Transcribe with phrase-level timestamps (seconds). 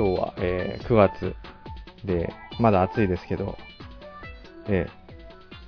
[0.00, 1.34] 今日は、えー9月
[2.06, 3.58] で、まだ暑いですけど、
[4.66, 5.00] えー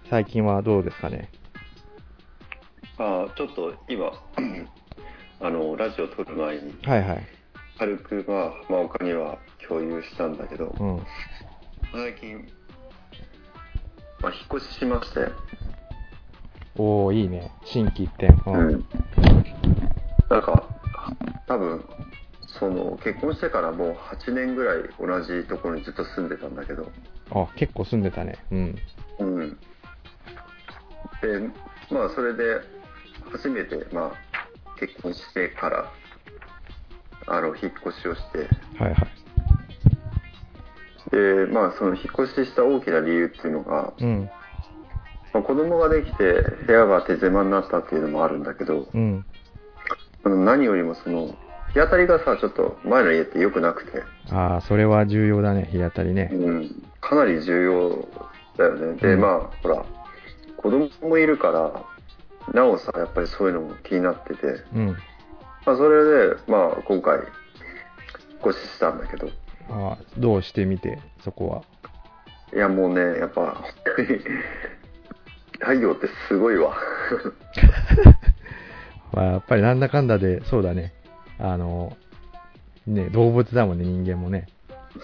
[0.09, 1.29] 最近はどうですかね？
[2.96, 4.11] あーちょっと今
[5.41, 7.27] あのラジオ撮る前にはいはい。
[7.79, 9.36] 軽くまあ浜岡には
[9.68, 11.03] 共有したんだけどうん。
[11.93, 12.39] 最近、
[14.22, 15.29] まあ、引っ越ししまして、
[16.79, 17.50] おー、いいね。
[17.67, 18.30] 新規一点。
[18.46, 18.55] うん。
[18.55, 18.85] うん
[20.30, 20.64] なんか
[21.46, 21.85] 多分
[22.62, 26.88] その結婚してからもう8年ぐらい同じところにずっと住んでたんだけど、
[27.32, 28.38] あ、結構住んでたね。
[28.52, 28.79] うん。
[29.18, 29.57] うん、で
[31.90, 32.61] まあそれで
[33.33, 35.92] 初めて、まあ、結婚してから
[37.27, 38.38] あの引っ越しをして
[38.78, 39.10] はいはい。
[41.10, 44.30] でまあその引っ越しした大きな理由っていうのが、うん。
[45.34, 49.24] まあ、子供ができて部屋が手狭になったっていうのもあるんだけどうん。
[50.24, 51.34] 何よりもその
[51.73, 55.69] 日当たりがさちょっと前の家って良くなくて、ああ、それは重要だね。
[55.73, 56.31] 日当たりね。
[56.33, 58.09] うん、かなり重要
[58.59, 59.84] だよねで、うんまあほら
[60.56, 61.83] 子供もいるから
[62.53, 64.97] なおさやっぱりそういうのも気になってて、うん。
[65.65, 67.27] まあ、それで、まあ、今回引っ
[68.50, 69.28] 越ししたんだけど
[69.70, 71.62] ああ、どうしてみて、そこは？
[72.55, 73.65] いやもうねやっぱ本
[73.97, 74.19] 当に
[75.61, 76.77] 太陽ってすごいわ
[79.15, 80.93] まあ、やっぱりなんだかんだで、そうだね。
[81.42, 81.96] あの、
[82.86, 84.48] ね、動物だもんね、人間もね。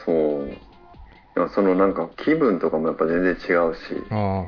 [0.04, 4.44] そういやそのなんか気分とかもやっぱ全然違うしあ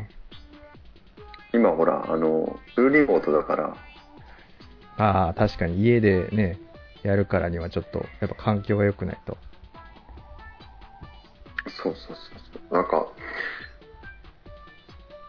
[1.53, 3.77] 今ほらあのフルリモートだから
[4.99, 5.05] あ。
[5.05, 6.59] ああ、確かに家でね、
[7.03, 9.39] やるからにはちょっと、やっぱ環境が良くないと。
[11.83, 12.17] そうそうそう
[12.53, 13.07] そうなんか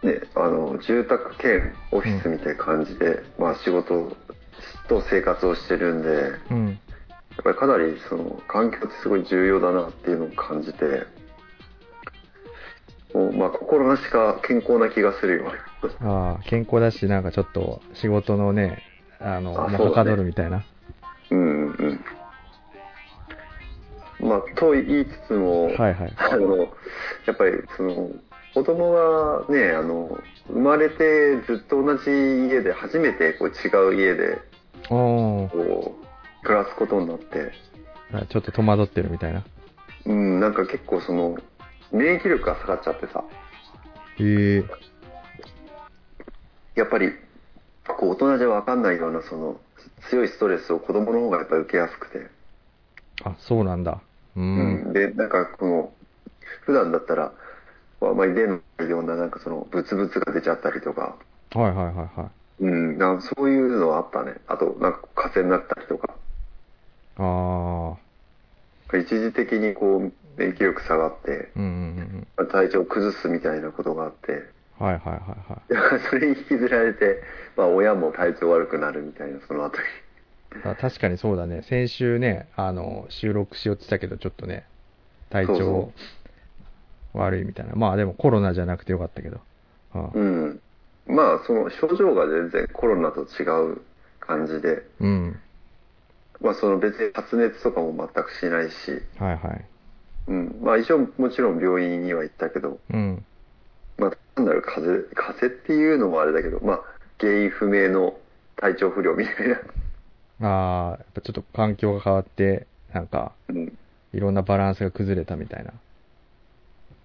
[0.03, 4.17] ねあの住宅兼オフィスみたいな感じで、まあ仕事
[4.87, 6.09] と生活をしてるんで
[6.49, 6.67] うん。
[6.67, 11.05] やっぱりかなりその環境ってすごい重要だなっていうのを感じて
[13.13, 15.51] もうまあ心なしか健康な気がするよ
[16.01, 18.83] ああ、健康だし、なんかちょっと仕事のね、
[19.19, 20.63] あの、あはかどるみたいな。
[21.29, 22.05] うんうんうん
[24.21, 26.13] まあと言いつつも、はいはい。
[26.15, 26.57] あの
[27.25, 28.11] やっぱりその
[28.53, 34.37] 子供がねあの生まれてずっと同じ家で初めてこう違う家で
[34.89, 37.51] こう暮らすことになって、
[38.13, 39.43] あちょっと戸惑ってるみたいな。
[40.05, 41.37] うん、なんか結構その
[41.91, 43.23] 免疫力が下がっちゃってさ
[44.19, 44.63] へえ。
[46.75, 47.11] やっぱり
[47.85, 49.59] こう大人じゃ分かんないようなその
[50.09, 52.27] 強いストレスを子供の方がやっぱり受けやすくて、
[53.23, 54.01] あ、そうなんだ。
[54.35, 54.41] うー。
[54.41, 55.93] うんん、でなんかこの
[56.65, 57.31] 普段だったら
[58.01, 61.15] あんまり出ないようななんかそのブツブツが出ちゃったりとか
[61.53, 62.40] はいはいはいはい。
[62.61, 64.35] うん、なんかそういうのはあったね。
[64.47, 66.15] あと、なんか風邪になったりとか、
[67.17, 67.95] あ
[68.93, 68.97] あ。
[68.97, 71.67] 一時的にこう、免疫力下がって、うんうん
[72.37, 74.31] うん体調を崩すみたいなことがあって、
[74.79, 74.85] うん。
[74.87, 75.19] はいはいは
[75.71, 76.01] いはい。
[76.09, 77.21] それに引きずられて、
[77.55, 79.83] まあ親も体調悪くなるみたいな、その後に。
[80.65, 81.61] あ確かにそうだね。
[81.61, 84.65] 先週ね、あの、収録しようってたけど、ちょっとね、
[85.29, 85.91] 体調
[87.13, 87.73] 悪いみたいな。
[87.75, 89.39] まあでもコロナじゃなくてよかったけど。
[89.93, 90.61] あうん。
[91.11, 93.81] まあ、その症状が全然コロナと違う
[94.19, 95.39] 感じで、うん。
[96.41, 99.65] まあその別に発熱とかも全くしないし、はいはい。
[100.27, 100.59] うん。
[100.61, 103.25] まあ一応もちろん病院には行ったけど、うん。
[103.97, 106.81] まあ単なる風邪、風邪っていうのもあれだけど、まあ
[107.19, 108.17] 原因不明の
[108.55, 110.47] 体調不良みたいな。
[110.47, 113.77] ああ、やっぱちょっと環境が変わって、なんか、うん。
[114.13, 115.71] いろんなバランスが崩れたみたいな。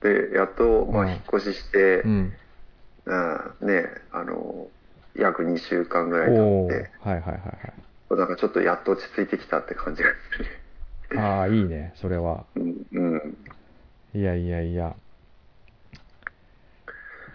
[0.01, 2.33] で、やっと、まあうん引っ越しして、うん。
[3.07, 4.69] うん、ね、あの、
[5.15, 7.73] 約2週間ぐらいお経って、はいはいはい
[8.09, 11.21] なんかちょっとやっと落ち着いてきたって感じがする。
[11.21, 11.27] はい。
[11.27, 12.45] ああ、いいね、それは。
[12.55, 13.37] うん、うん。
[14.15, 14.95] いやいやいや。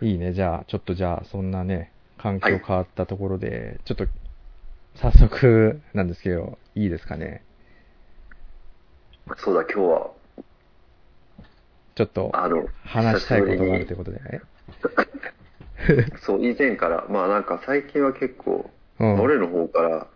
[0.01, 4.07] いいね、じゃあ、ちょっとじゃあ、そんなね、環境変わったところで、ちょっと、
[4.95, 7.43] 早速なんですけど、いいですかね。
[9.37, 10.11] そうだ、今日は、
[11.95, 12.31] ちょっと、
[12.85, 14.21] 話したいことがあるということで。
[14.31, 14.41] え
[14.81, 15.21] ぶりに
[16.21, 18.69] そう、以前から、まあなんか最近は結構、
[18.99, 19.19] うん。
[19.19, 20.07] 俺の方から、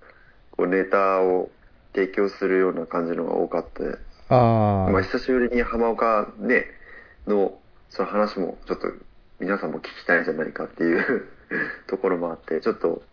[0.51, 1.49] こう、ネタを
[1.93, 3.83] 提供するような感じのが多かった。
[4.27, 6.65] あまあ久しぶりに浜岡ね、
[7.27, 7.57] の、
[7.89, 8.87] その話もちょっと
[9.39, 11.25] 皆さんも聞きたいんじゃないかっていう
[11.87, 13.03] ところもあって、ちょっと、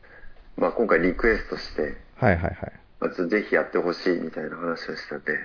[0.56, 2.72] まあ今回リクエストして、あ、はいはいはい。
[3.00, 5.38] まずぜひやってほしいみたいな話をしたんで、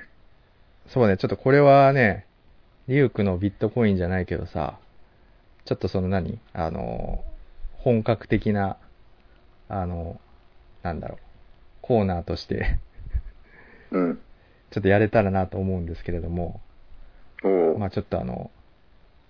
[0.88, 2.26] そうね、ちょっとこれはね、
[2.88, 4.78] リュウクのビットコインじゃないけどさ、
[5.68, 6.40] ちょっとその何？
[6.54, 7.26] あの、
[7.74, 8.78] 本格的な、
[9.68, 10.18] あの、
[10.82, 11.18] なんだろう、
[11.82, 12.80] コーナーとして、
[13.92, 14.20] うん。
[14.72, 16.62] ちょっとやれたらなと思うんですけれども、
[17.78, 18.50] まあちょっとあの、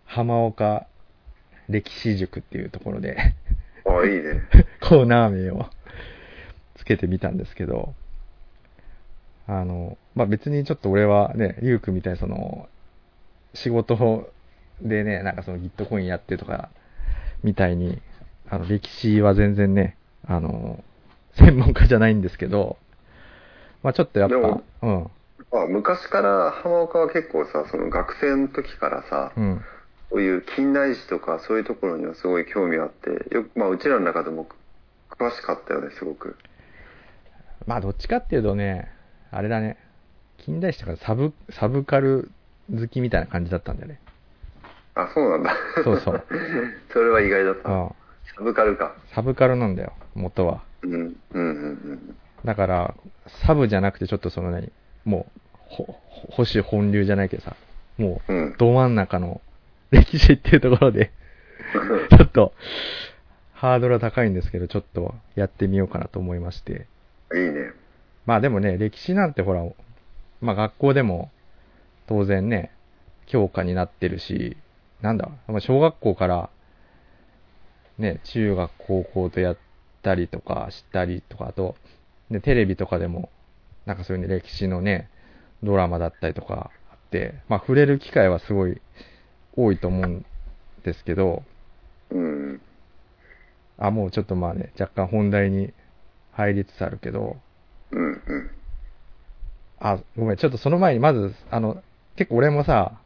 [0.06, 0.86] 浜岡
[1.69, 3.18] 歴史塾っていうところで、
[3.86, 4.44] あ、いいね。
[4.80, 5.66] コーナー名を
[6.75, 7.95] つけてみたんですけど、
[9.48, 12.69] あの、まあ別にちょっと俺はね、ゆうくんみたいにその、
[13.56, 13.95] 仕事
[14.81, 16.69] でね、なんかそのギットコインやってとか、
[17.44, 18.01] みたいに、
[18.50, 20.83] あの、歴史は全然ね、あの、
[21.33, 22.77] 専門家じゃないんですけど、
[23.83, 25.12] まあちょっとやっぱ、うん、
[25.51, 29.62] まあ、昔から浜岡は結構さ、その学生の時からさ、うん、
[30.09, 34.47] そういう近代史とかそういうところにはすごい興味があって、よく、まあうちらの中でも
[35.09, 36.38] 詳しかったよね、すごく。
[37.65, 38.91] まあどっちかっていうとね、
[39.31, 39.77] あれだね、
[40.38, 42.31] 近代史とかサブ、サブカル
[42.71, 44.00] 好きみたいな感じだったんだよね。
[44.97, 45.55] あ、そうなんだ。
[45.83, 46.23] そうそう。
[46.91, 47.69] それは意外だった。
[47.69, 47.95] うん。
[48.35, 48.95] サブカルか。
[49.13, 50.63] サブカルなんだよ、元は。
[50.81, 51.41] うん、うん、うんう
[51.94, 52.15] ん。
[52.44, 52.95] だから、
[53.45, 54.71] サブじゃなくてちょっとその何、
[55.05, 55.99] もう、ほ、
[56.29, 57.55] 保守本流じゃないけどさ、
[57.97, 58.55] もう、うん。
[58.57, 59.41] ど真ん中の
[59.91, 61.11] 歴史っていうところで、
[62.09, 62.53] ちょっと、
[63.53, 66.88] ハードルは高いんですけど、ちょっとやってみようかなと思いまして。
[67.33, 67.71] いいね。
[68.25, 69.63] まあでもね、歴史なんてほら、
[70.41, 71.31] まあ学校でも
[72.07, 72.71] 当然ね、
[73.25, 74.57] 教科になってるし、
[75.01, 76.49] なんだ、まあ小学校から、
[77.97, 79.57] ね、中学、高校とやっ
[80.01, 81.75] たりとかしたりとか、あと、
[82.29, 83.29] ね、テレビとかでも、
[83.85, 85.09] なんかそういうね、歴史のね、
[85.63, 88.81] ドラマだったりとかあって、まあ触れる機会はすごい
[89.55, 90.25] 多いと思うん
[90.83, 91.44] ですけど、
[92.11, 92.61] うん。
[93.77, 95.73] あ、もうちょっとまあね、若干本題に
[96.31, 97.38] 入りつつあるけど、
[97.91, 98.51] うん、うん。
[99.79, 101.81] あ、ごめん、ちょっとその前にまず、あの、
[102.15, 102.99] 結構俺もさ、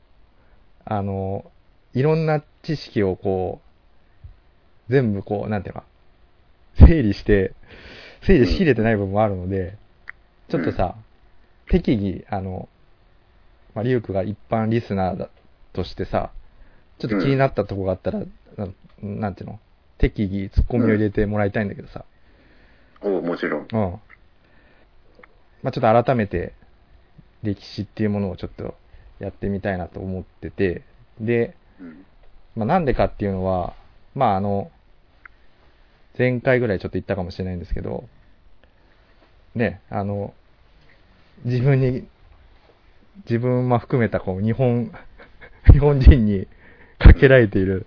[0.86, 1.52] あの、
[1.94, 3.62] いろんな知識をこ
[4.90, 5.84] う、全部こう、なんていうか、
[6.76, 7.54] 整理して、
[8.24, 9.78] 整理しきれてない部分もあるので、
[10.50, 10.96] ちょっとさ、
[11.70, 12.68] 適宜、あの、
[13.74, 15.30] まあ、リュウクが一般リスナーだ
[15.74, 16.32] としてさ、
[17.00, 18.20] ちょっと気になったとこがあったら、
[18.58, 18.68] な
[19.02, 19.60] なんていうの
[19.98, 22.06] 適宜ツッコミを入れてもらいたいんだけどさ、
[23.02, 23.62] おもちろん。
[23.62, 24.00] うん。
[25.64, 26.54] まあちょっと改めて、
[27.44, 28.76] 歴史っていうものをちょっと
[29.20, 30.84] やってみたいなと思ってて、
[31.20, 31.54] で、うん。
[32.56, 33.74] まあなんでかっていうのは、
[34.16, 34.72] まああの、
[36.18, 38.08] 前回ぐらいちょっと言ったかもしれないんですけど、
[39.56, 40.34] ね、あの、
[41.46, 42.08] 自分に、
[43.26, 44.92] 自分も含めたこう日本、
[45.72, 46.48] 日本人に
[47.00, 47.86] かけられている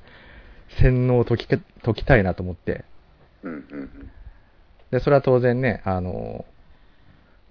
[0.81, 2.85] 洗脳を解きか解きたいなと思って。
[4.91, 6.45] で、それは当然ね、あの、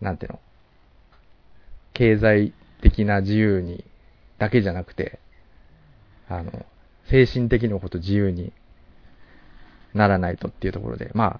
[0.01, 0.39] なんていうの、
[1.93, 3.83] 経済的な自由に、
[4.39, 5.19] だけじゃなくて、
[6.29, 6.65] あの、
[7.09, 8.53] 精神的にもこと自由に
[9.93, 11.39] ならないとっていうところで、まあ、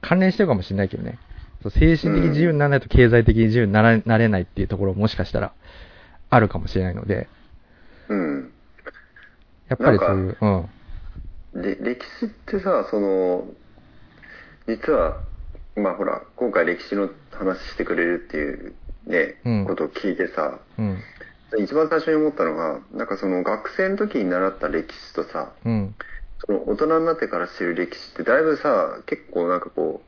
[0.00, 1.18] 関連してるかもしれないけどね、
[1.62, 5.52] そう精神的に自由にならないと経済的に自由にならなれないっていうところもしかしたら
[6.30, 7.28] あるかもしれないので、
[8.08, 8.52] うん。
[9.68, 10.36] やっぱりそういう、
[11.54, 13.48] うん、で歴史ってさその
[14.68, 15.20] 実は
[15.76, 18.74] まあほら今回歴史の話してくれるっていう
[19.06, 19.66] ね、うん。
[19.66, 20.98] ことを聞いてさうん、
[21.58, 25.94] 一番最初に思ったのがなんかその学生の時に習った歴史とさうん、
[26.44, 30.02] その大人になってから知る歴史ってだいぶさ結構なんかこ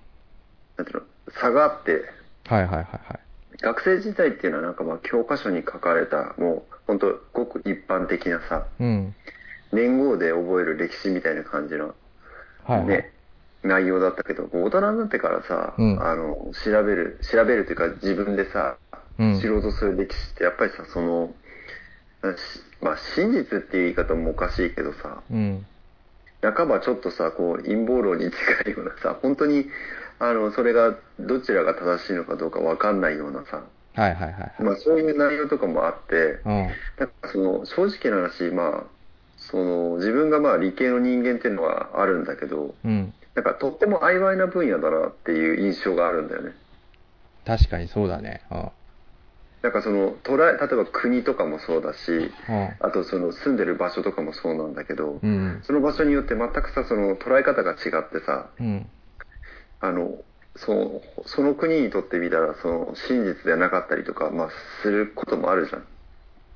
[0.77, 2.05] うなんていうの差があって
[2.47, 3.21] はいはいはいはい。
[3.61, 9.15] 学生時代っていうのはなんかまあ教科書に書かれたもう本当ごく一般的なさうん、
[9.73, 11.95] 年号で覚える歴史みたいな感じの
[12.65, 12.89] はいはい。
[12.89, 13.13] ね、
[13.63, 18.88] 内容だったけど、大人になってからさ、うんあの、調べる、調べるというか自分でさ、うん
[19.41, 21.35] 知ろうとする歴史ってやっぱりさ、その、
[22.23, 25.67] しまあ真実っていう言い方もおかしいけどさ、うん、
[26.43, 29.67] 半ばちょっとさ、こう陰謀論に近いようなさ、本当に、
[30.21, 33.63] あの、それがどちらが正しいのかどうかわかんないようなさ、
[33.95, 34.63] はいはいはいはい。
[34.63, 38.99] まあそういう内容とかもあって、うん、なんかその正直な話、まあ、
[39.37, 43.13] その自分がまあ理系の人間っていうのはあるんだけど、うん。
[43.35, 46.53] なんかとっても曖昧な分野だなっていう印象があるんだよね。
[47.45, 48.43] 確かにそうだね。
[48.51, 48.71] うん。
[49.63, 52.77] なんかその捉え、例えば国とかもそうだし、うん。
[52.81, 55.63] あとその住んでる場所とかもそうなんだけど、うん。
[55.63, 58.91] その場所によって全くさ、その捉え方が違ってさ、うん。
[59.81, 60.23] あの、
[60.57, 64.51] そのその国にとってみたら、その真実ではなかったりとか、まあ、
[64.83, 65.87] することもあるじゃん。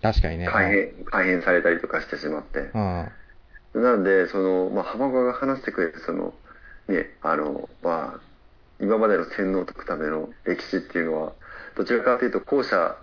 [0.01, 0.49] 確かにね。
[0.51, 2.71] 改変、改変されたりとかしてしまって。
[2.75, 3.13] うん。
[3.75, 6.35] なんで、その、まあ、浜岡が話してくれる、その、
[6.89, 8.21] ね、あの、まあ、
[8.81, 11.35] 今までの洗脳を解くための歴史っていうのは、
[11.77, 12.97] どちらかというと後者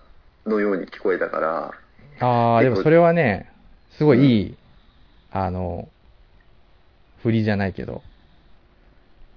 [0.45, 1.73] のように聞こえたから、
[2.19, 3.49] ああ、でもそれはね、
[3.97, 4.55] すごいいい、
[5.31, 5.87] あの、
[7.23, 8.01] 振りじゃないけど、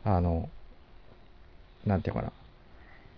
[0.04, 0.48] あの、
[1.86, 2.32] なんていうのか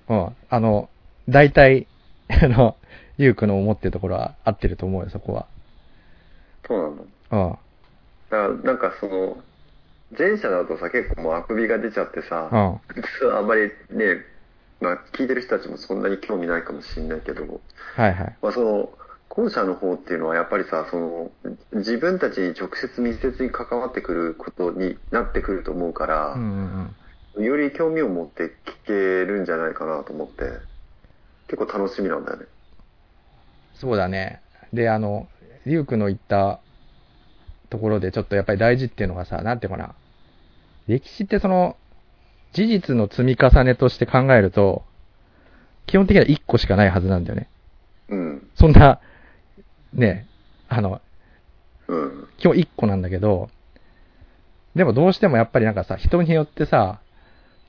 [0.08, 0.16] な。
[0.16, 0.36] うん。
[0.48, 0.88] あの、
[1.28, 1.86] 大体、
[2.28, 2.76] あの、
[3.18, 5.46] リュウクの思ってるところは合ってると思うよ、そこは。
[6.66, 7.02] そうなんだ。
[7.30, 7.50] うん。
[7.50, 7.58] だか
[8.30, 9.36] ら、なんかその、
[10.16, 12.80] 前者だとさ、結構もうあくびが出ちゃってさ、うん。
[13.36, 14.24] あんまりね、
[14.84, 17.62] まあ聞いてる人たちもそんなに興味ないかもしれないけど、
[17.94, 18.40] はいはい。
[18.42, 18.98] まあその、
[19.28, 21.32] 後者の方っていうのはやっぱりさ、その、
[21.72, 26.96] 自分たちに直接密接に関わってくることになってくると思うからうん、うん
[27.36, 27.44] うん。
[27.44, 28.92] より興味を持って聞け
[29.26, 30.44] るんじゃないかなと思って、
[31.48, 32.46] 結構楽しみなんだよね。
[33.74, 34.42] そうだね。
[34.72, 35.28] で、あの、
[35.66, 36.64] リュウクの言った
[37.70, 39.94] ところでちょっとやっぱり大事っていうのがさ、なんていうかな。
[40.86, 41.76] 歴史ってその、
[42.54, 44.84] 事実の積み重ねとして考えると、
[45.86, 47.48] 基本的には1個しかないはずなんだよね。
[48.08, 48.48] うん。
[48.54, 49.00] そんな、
[49.92, 50.26] ね、
[50.68, 51.00] あの、
[51.88, 52.28] うん。
[52.38, 53.50] 基本1個なんだけど、
[54.76, 57.00] でもどうしてもやっぱりなんかさ、人によってさ、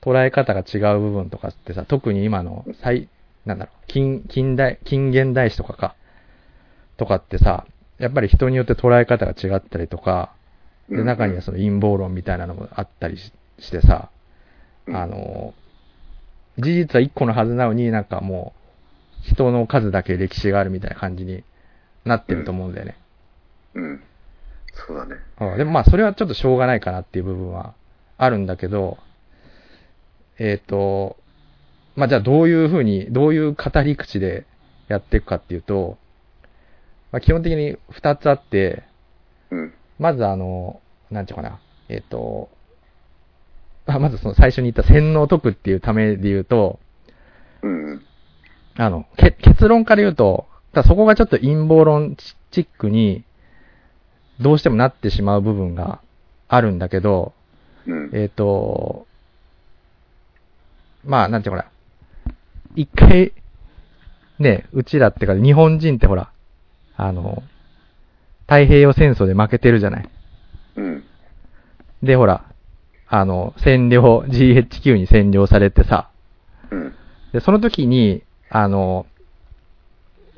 [0.02, 3.08] 捉え方が違う部分とかってさ、特に今の最、
[3.44, 5.96] なんだろう、近、近代、近現代史とかか、
[6.96, 7.66] とかってさ、
[7.98, 10.32] やっぱり人によって捉え方が違ったりとか、
[10.88, 14.15] で、中にはその陰謀論みたいなのもあったりししてさ、うん
[14.88, 15.54] あの、
[16.58, 18.54] 事実は1個のはずなのになんかも
[19.22, 21.42] う、人の数だけ歴史があるみたいな感じに
[22.04, 22.96] なってると思うんだよね。
[23.74, 24.02] うん。
[24.72, 25.16] そうだね。
[25.40, 27.74] うんでもまあ、それはちょっとしょうがないかなっていう部分は
[28.18, 28.98] あるんだけど、
[30.38, 31.16] えっ、と、
[31.96, 34.46] まあじゃあどういうふうに、どういう語り口で
[34.88, 35.98] やっていくかっていうと、
[37.10, 38.84] まあ基本的に二つあって、
[39.50, 39.74] うん。
[39.98, 42.50] まずあの、なんていうかな、えっ、と、
[43.86, 46.80] あまずその最初に言った洗脳を解くっていうためで言うと、
[47.62, 48.02] うん。
[48.76, 52.16] あの、け結論から言うと、ただそこがちょっと陰謀論
[52.50, 53.24] チックに、
[54.40, 56.00] どうしてもなってしまう部分が
[56.48, 57.32] あるんだけど、
[57.86, 58.10] うん。
[58.12, 59.06] えっ、と、
[61.04, 62.32] まあ、なんていうのかな。
[62.74, 63.32] 一回、
[64.38, 66.30] ね、うちらってか、日本人ってほら、
[66.96, 67.42] あの、
[68.42, 70.08] 太平洋戦争で負けてるじゃない。
[70.76, 71.04] うん。
[72.02, 72.44] で、ほら、
[73.08, 76.10] あの、占領、GHQ に占領されてさ、
[76.70, 76.94] うん。
[77.32, 79.06] で、その時に、あの、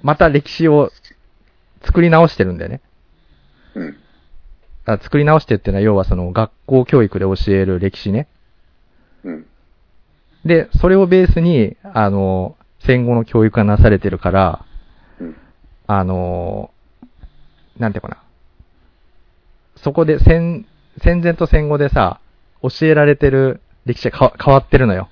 [0.02, 0.90] また歴史を
[1.82, 2.80] 作り直してるんだよね。
[3.74, 3.96] うん。
[4.86, 8.28] あ作り直してっていうのは、要はその学校教育で教える歴史ね。
[9.24, 9.46] うん。
[10.44, 14.64] で、それをベースに、あの、戦後の教育がなされてるから、
[15.20, 15.36] うん。
[15.86, 16.70] あの、
[17.78, 18.22] なんていうかな。
[19.76, 20.66] そこで戦、
[21.02, 22.20] 戦前と戦後でさ、
[22.62, 25.08] 教えられてる歴史がか変わってるのよ。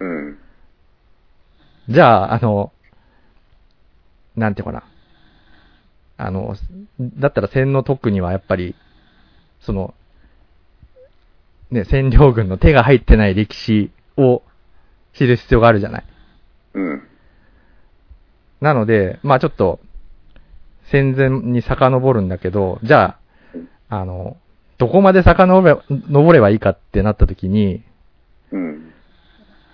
[0.00, 0.38] うん。
[1.88, 2.72] じゃあ、あの、
[4.36, 4.84] なんていうかな。
[6.16, 6.54] あの、
[7.00, 8.74] だったら戦の特にはやっぱり、
[9.60, 9.94] その、
[11.70, 14.42] ね、占領軍の手が入ってない歴史を
[15.14, 16.04] 知る必要があるじゃない。
[16.74, 17.02] うん。
[18.60, 19.80] なので、まあちょっと、
[20.84, 23.16] 戦前に遡るんだけど、じゃ
[23.88, 24.36] あ、あの、
[24.80, 27.84] どこまで遡れ登ればいいかってなった時に、
[28.50, 28.92] うん。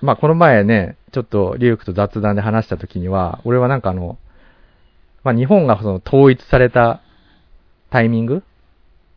[0.02, 4.18] まあこの前ね、ちょっとリュウクと雑談で話した時には、俺はなんかあの、
[5.22, 7.02] まあ日本がその統一された
[7.90, 8.42] タイミング？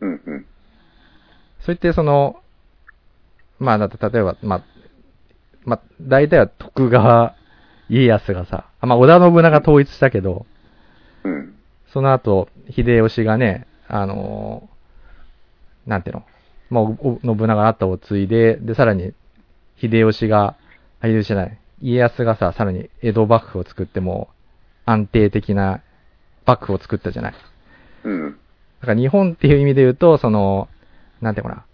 [0.02, 0.10] うん。
[0.12, 0.46] うん。
[1.66, 2.40] そういってその、
[3.58, 4.64] まあだって例えば、まあ、
[5.66, 7.36] まあ大体は徳川
[7.90, 10.46] 家康がさ、あまあ織田信長統一したけど、
[11.24, 11.56] うん。
[11.92, 14.79] その後、秀吉がね、あのー
[15.90, 16.26] なんていうの、
[16.70, 19.14] まあ、信長の後を継いで、で、さらに、
[19.82, 20.56] 秀吉が、
[21.02, 24.30] あ、秀吉じゃない、家康がさ、さらに江戸幕府を作っても、
[24.86, 25.82] 安定的な
[26.46, 27.34] 幕府を作ったじゃない。
[28.04, 28.38] うん。
[28.82, 30.70] だから日本っていう意味で言うと、その、
[31.22, 31.66] なんていうのかな。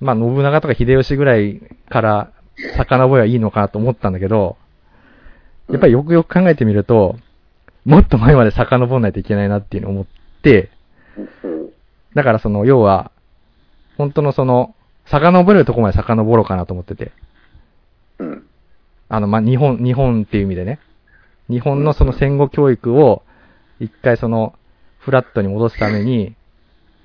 [0.00, 2.32] まあ、信長とか秀吉ぐらいから
[2.76, 4.56] 遡ればいいのかなと思ったんだけど、
[5.68, 7.16] やっぱりよくよく考えてみると、
[7.84, 10.06] もっと前まで遡らないといけないなっていうのを思っ
[10.42, 10.70] て、
[11.44, 11.55] うん。
[12.16, 13.12] だからその、要は、
[13.98, 17.12] 本当のその、遡れるとこまで遡ろうかなと思ってて。
[18.18, 18.46] うん。
[19.10, 20.80] あの、まあ、日本、日本っていう意味でね。
[21.50, 23.22] 日本のその戦後教育を、
[23.80, 24.54] 一回その、
[24.98, 26.34] フラットに戻すために、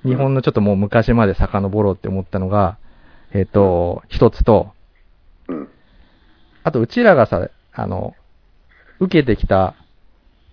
[0.02, 2.78] 日本のちょっともう昔まで遡ろうって思ったのが、
[3.34, 4.72] えっ、と、一つと、
[5.48, 5.68] うん。
[6.64, 8.14] あと、うちらがさ、あの、
[8.98, 9.74] 受けてきた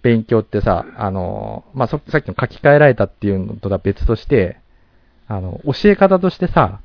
[0.02, 4.58] 勉強ってさ、あの、まあ、そさっきの書き換えられたっていうのとは別として、
[5.28, 6.80] あの、教え方としてさ、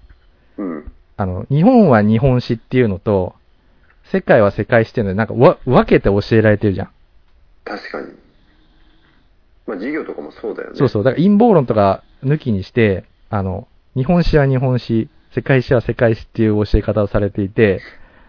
[0.58, 0.92] うん。
[1.16, 3.34] あの、日本は日本史っていうのと、
[4.10, 6.90] 世界は世界史っていうので、なんかわ分けて教えられてるじゃん。
[7.64, 8.08] 確かに。
[9.66, 10.76] まあ、授業とかもそうだよね。
[10.76, 11.04] そうそう。
[11.04, 13.66] だから陰謀論とか抜きにして、あの、
[13.96, 17.80] 日本史は日本史、世界史は世界史っていう教え方をされていて、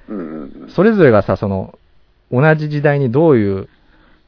[0.08, 0.70] うんうんうん。
[0.70, 1.78] それぞれがさ、その、
[2.32, 3.70] 同じ時代にどういう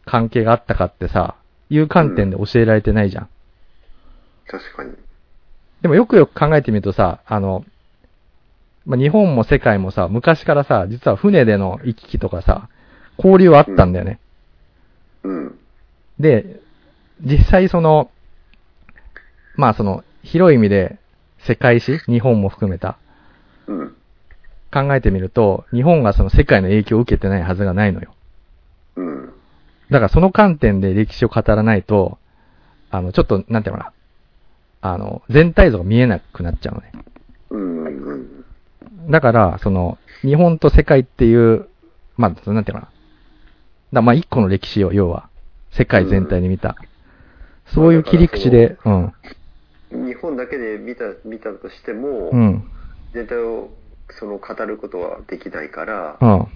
[0.08, 1.36] 関係があったかってさ、
[1.70, 3.30] いう観点で教えられてないじゃん。
[4.48, 4.94] 確かに。
[5.82, 7.66] でもよくよく考えてみるとさ、あの、
[8.86, 12.70] まあ、日本も世界もさ、昔からさ、実は船での行き来とかさ、
[13.18, 14.20] 交流はあったんだよね。
[15.24, 15.60] うん。
[16.20, 16.62] で、
[17.22, 18.10] 実際その、
[19.56, 20.98] まあその、広い意味で
[21.40, 22.98] 世界史、日本も含めた、
[23.68, 23.96] うん。
[24.72, 28.14] 考えてみると、日本がその世界の影響を受けてないはずがないのよ。
[29.88, 29.94] うん。
[29.94, 32.18] だからその観点で歴史を語らないと、
[32.90, 33.94] あの、ちょっと、なんていうのか
[34.82, 34.92] な。
[34.94, 36.92] あの、全体像が見えなくなっちゃうのね。
[37.50, 37.86] うん。
[37.86, 39.12] うん。
[39.12, 41.68] だから、その、日本と世界っていう、
[42.16, 42.88] まあ、なんていうのかな。
[43.94, 45.30] だまあ、一個の歴史を、要は、
[45.72, 46.76] 世界全体で見た。
[47.74, 49.14] そういう切り口で、うん。
[49.92, 52.72] 日本だけで見た、見たとしても、うん。
[53.14, 53.70] 全体を
[54.10, 56.48] その語ることはできないから、うん。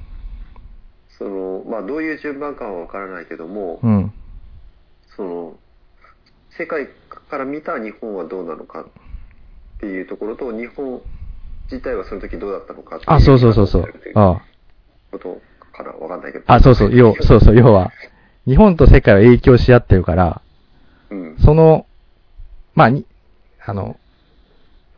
[1.18, 4.14] その、まあどういう順番かはわからないけども、うん。
[5.16, 5.60] その、
[6.58, 6.88] 世界
[7.30, 8.86] から見た日本はどうなのかっ
[9.80, 11.02] ていうところと、日本
[11.72, 13.94] 自体はその時どうだったのかっていあ、そうそうそうそう。
[14.16, 14.42] あ
[15.12, 15.42] こと
[15.74, 16.46] からわかんないけど。
[16.48, 17.92] あ、そうそう、要、そうそう、要は、
[18.46, 20.42] 日本と世界は影響し合ってるから、
[21.10, 21.38] うん。
[21.38, 21.86] その、
[22.76, 23.06] まあ、に、
[23.64, 23.98] あの、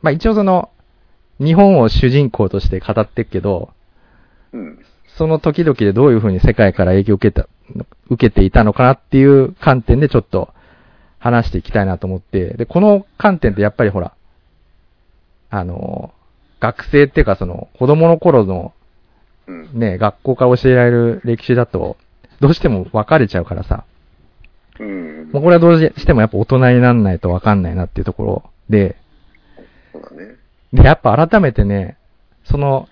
[0.02, 0.70] まあ一応その、
[1.40, 3.72] 日本を主人公として語ってるけど、
[4.52, 4.86] うん。
[5.18, 7.48] その時々でどういうふうに世界から影響を受けた、
[8.10, 10.54] 受けていたのかなっていう観点でちょっと
[11.20, 14.14] 話していきたいなと思って、で、この観点ってやっぱりほら、
[15.50, 16.14] あの、
[16.60, 18.74] 学生っていうかその子供の頃の
[19.48, 19.70] うん。
[19.74, 21.98] ね、学校から教えられる歴史だと、
[22.40, 23.86] どうしても分かれちゃうからさ、
[24.80, 25.30] うん。
[25.32, 28.96] もうこれはどうしてもやっぱ大人になんないと分かんないなっていうところで、
[29.92, 30.36] そうだね。
[30.72, 31.98] で、やっぱ改めてね、
[32.46, 32.88] その、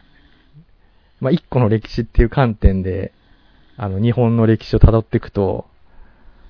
[1.21, 3.13] まあ、一個の歴史っていう観点で、
[3.77, 5.65] あの、日本の歴史を辿っていくと、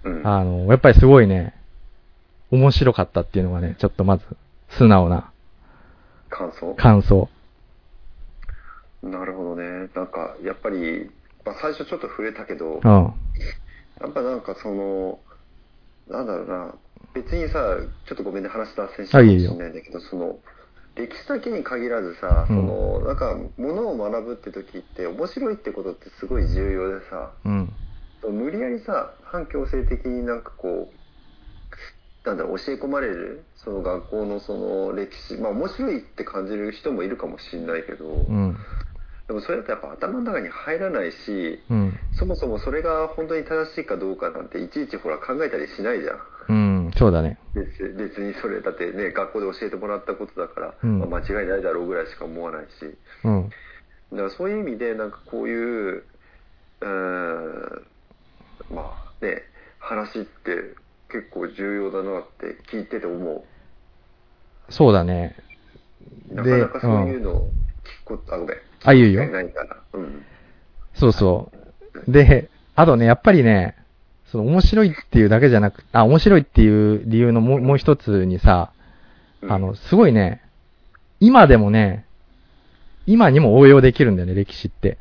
[0.04, 0.26] うん。
[0.26, 1.54] あの、やっぱりすごいね、
[2.50, 4.26] 面白かったっていうのがね、ちょっとまず、
[4.70, 5.32] 素直な
[6.30, 6.74] 感想？
[6.76, 7.30] 感想。
[9.04, 9.90] なるほどね。
[9.94, 11.12] なんか、やっぱり、
[11.46, 13.14] まあ、最初ちょっと触れたけど、うん。
[14.00, 15.20] やっぱなんかその、
[16.10, 16.76] なんだろうな、
[17.14, 20.40] 別にさ、ちょっとごめんね、話脱線したかもしれないんだけど、その、
[20.96, 27.74] 歴史だけに限らずさ、うんその、なんか、ものを学ぶって時って、面白いってことってすごい重要でさ、うん。
[28.30, 38.58] 無理やりさ、反強制的になんかこう、なんだろう、教え込まれる、その学校のその歴史、まあ面白いって感じる人もいるかもしれないけど、うん。
[39.28, 41.94] でもそれだとやっぱ頭の中に入らないし、うん。
[42.12, 46.20] そもそもそれが本当に正しいかどうかなんていちいちほら考えたりしないじゃん。
[46.92, 47.00] うん。
[47.00, 47.38] そうだね。
[47.54, 52.70] 別別にそれだってね学校で教えてもらったことだから、うんまあ間違いないだろうぐらいしか思わないし
[53.26, 53.50] うん。
[54.12, 57.88] だからそういう意味でなんかこういううーん
[58.74, 59.42] まあね
[59.80, 60.76] 話って
[61.10, 63.44] 結構重要だなって聞いてて思
[64.70, 65.36] そうだね。
[66.32, 67.52] うなかなかそういうのを
[67.84, 69.28] 聞くこと、あごめんあ、言うよ。
[69.30, 70.26] ないからうん
[70.94, 71.52] そうそ
[72.08, 72.12] う。
[72.12, 73.76] で、あとね、やっぱりね、
[74.32, 78.72] その面白いっていうだけじゃなく、あ、面白いっていう理由のもうもう一つにさ、
[79.42, 79.52] うん。
[79.52, 80.42] あの、すごいね、
[81.20, 82.06] 今でもね、
[83.06, 84.88] 今にも応用できるんだよね、歴史って。
[84.88, 84.98] へ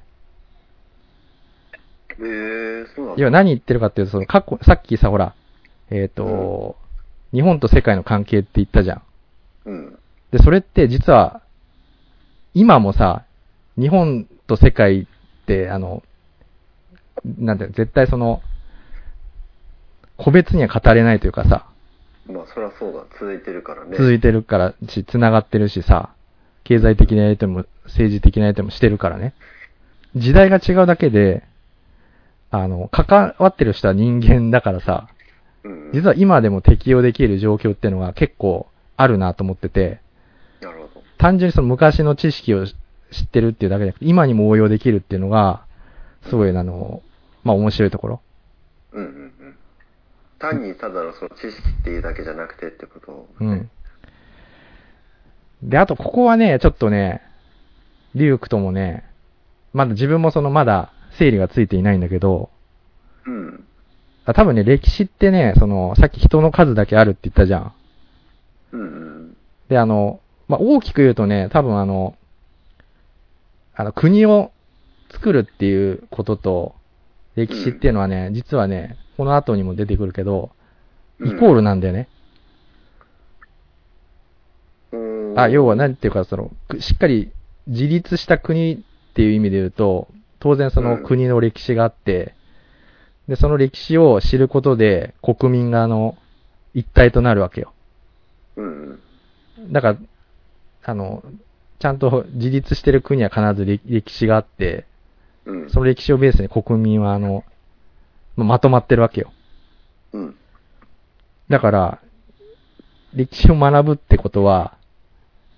[2.19, 3.21] えそうなんだ。
[3.21, 5.35] 要は何言ってるかっていうと、その過去、さっきさ、ほら、
[5.91, 6.77] えっ、と、
[7.33, 9.03] 日本と世界の関係って言ったじゃん。
[9.67, 9.99] うん。
[10.33, 11.43] で、それって実は、
[12.55, 13.25] 今もさ、
[13.79, 15.07] 日本と世界っ
[15.47, 16.03] て、あの、
[17.25, 18.43] なんていうの絶対その、
[20.23, 21.67] 個別には語れないというかさ、
[22.27, 23.05] まあそりゃそうだ。
[23.19, 23.97] 続いてるからね。
[23.97, 26.11] 続いてるからし、繋がってるしさ、
[26.65, 29.35] 経済的なやりとりも、政治的なやりとりもしてるからね。
[30.15, 31.43] 時代が違うだけで、
[32.51, 35.09] あの、関わってる人は人間だからさ、
[35.65, 35.91] うん。
[35.95, 40.01] 実は今でも適用できる状況っていうのが結構あるなと思ってて、
[40.61, 41.03] なるほど。
[41.17, 45.65] 単純にその昔の知識を知ってるっていうだけじゃなくて、今にも応用できるっていうのが、
[46.29, 47.03] すごいあの、
[47.43, 48.21] まあ面白いところ。
[48.93, 49.57] うんうんうん
[50.41, 53.29] 単にただのその知識っていうだけじゃなくてってこと？
[53.39, 53.71] うん。
[55.63, 57.23] で、あとここはね、ちょっとね、
[58.15, 59.05] リュウクともね、
[59.73, 62.51] まだ自分もそのまだ整理がついていないんだけど、
[63.27, 63.65] うん
[64.25, 67.73] あ多分ね、歴史ってね、その、さっき人の数だけあるって言ったじゃん。
[68.73, 69.37] うんうん
[69.69, 72.17] で、あの、まあ、大きく言うとね、多分あの、
[73.75, 74.51] あの、国を
[75.11, 76.75] 作るっていうことと、
[77.37, 80.51] 歴史っていうのはね、実はね、この後にも出てくるけど、
[81.21, 82.09] イコールなんだよね。
[84.93, 87.31] うんあ、要はなんていうか、その、くしっかり
[87.67, 88.79] 自立した国っ
[89.13, 92.35] ていう意味で言うと、当然その国の歴史があって、
[93.29, 96.17] で、その歴史を知ることで国民があの、
[96.73, 97.75] 一体となるわけよ。
[98.57, 99.01] うん。
[99.71, 99.99] だから、
[100.85, 101.23] あの、
[101.79, 104.87] ちゃんと自立してる国は必ず歴歴史があって、
[105.45, 105.69] うん。
[105.69, 107.45] その歴史をベースに国民はあの、
[108.41, 109.33] ままとまってるわけよ。
[110.13, 110.37] うん。
[111.49, 111.99] だから、
[113.15, 114.77] 歴史を学ぶってことは、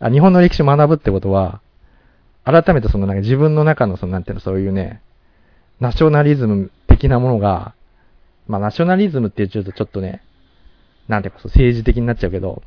[0.01, 1.61] あ、日本の歴史を学ぶってことは、
[2.45, 5.01] 改めてそのなんか自分の中のそのなんていうの、そういうね、
[5.81, 7.75] ナショナリズム的なものが、
[8.49, 10.23] まあナショナリズムって言うとちょっとね、
[11.09, 12.63] なんていうかそう政治的になっちゃうけど、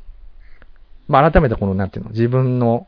[1.08, 2.86] まあ改めてこのなんていうの、自分の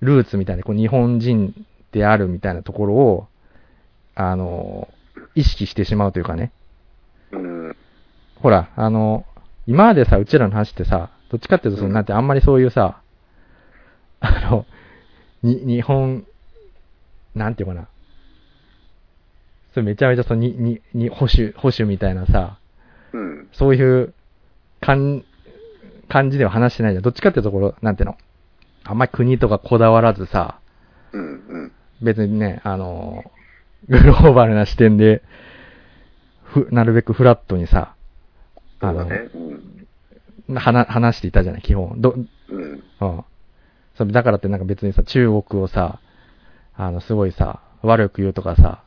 [0.00, 1.54] ルーツみたいな、こう日本人
[1.92, 3.26] であるみたいなところを、
[4.14, 4.88] あの、
[5.34, 6.52] 意識してしまうというかね、
[7.32, 7.76] うん。
[8.40, 9.24] ほら、あの、
[9.66, 13.00] 今までさ、うちらの話ってさ、どっちかっていうと、その、うんなんて、あんまりそういうさ、
[14.20, 14.66] あの、
[15.42, 16.26] に、日本、
[17.34, 17.88] なんていうかな。
[19.72, 22.58] それめちゃめちゃその、に、に、に、保守、保守みたいなさ、
[23.12, 23.48] うん。
[23.52, 24.14] そういう、
[24.80, 25.24] 感、
[26.08, 27.02] 感じでは話してないじゃん。
[27.02, 28.16] どっちかっていうところ、なんていうの。
[28.84, 30.60] あんまり国とかこだわらずさ、
[31.12, 31.22] うん。
[31.22, 31.26] う
[31.66, 31.72] ん。
[32.02, 33.24] 別にね、あの、
[33.88, 35.22] グローバルな視点で、
[36.42, 37.94] ふ、なるべくフラットにさ、
[38.80, 39.30] あの、ね。
[40.48, 40.54] うん。
[40.56, 42.00] 話、話していたじゃない、基本。
[42.00, 42.14] ど、
[42.48, 42.82] うん。
[43.00, 43.24] うん。
[43.96, 46.00] それだからってなんか別にさ、中国をさ、
[46.76, 48.82] あの、すごいさ、悪く言うとかさ、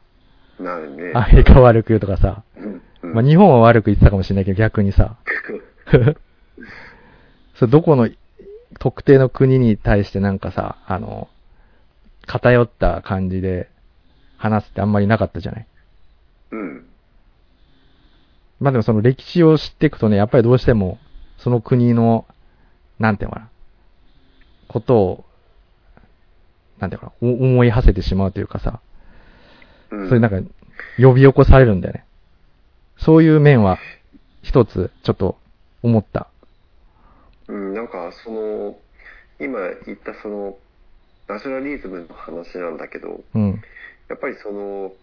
[0.59, 1.11] なるね。
[1.13, 2.81] アメリカを悪く言うとかさ、うん。
[3.03, 5.17] うんまあ、日本は悪く言ってたかもしれないけど、逆にさ、
[7.55, 8.09] それどこの
[8.79, 11.29] 特定の国に対してなんかさ、あの、
[12.25, 13.69] 偏った感じで
[14.37, 15.67] 話すってあんまりなかったじゃない？
[16.51, 16.85] うん。
[18.59, 20.97] まあでもその歴史を知っていくとね、やっぱりどうしても、
[21.37, 22.25] その国の、
[22.99, 23.49] なんていうのかな、
[24.67, 25.25] ことを、
[26.79, 28.79] なんていうのかな、お思い馳せてしまうというかさ、
[29.91, 30.09] うん。
[30.09, 30.49] そういうなんか、
[30.97, 32.05] 呼び起こされるんだよね。
[32.97, 33.77] そういう面は、
[34.41, 35.37] 一つ、ちょっと、
[35.83, 36.27] 思った。
[37.47, 38.75] うん、なんかその
[39.39, 40.57] 今言ったその
[41.29, 43.61] ナショナリズムの話なんだけどうん、
[44.09, 44.93] やっぱりその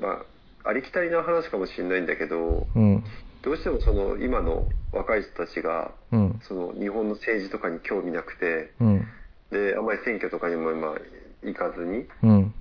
[0.00, 0.22] ま
[0.64, 3.04] あありきたりな話かもしれないんだけどうん、
[3.42, 9.06] どうしてもその今の若い人たちがうん、その日本の政治とかに興味なくてうん、
[9.50, 10.94] であんまり選挙とかにも今
[11.42, 12.54] 行かずにうん、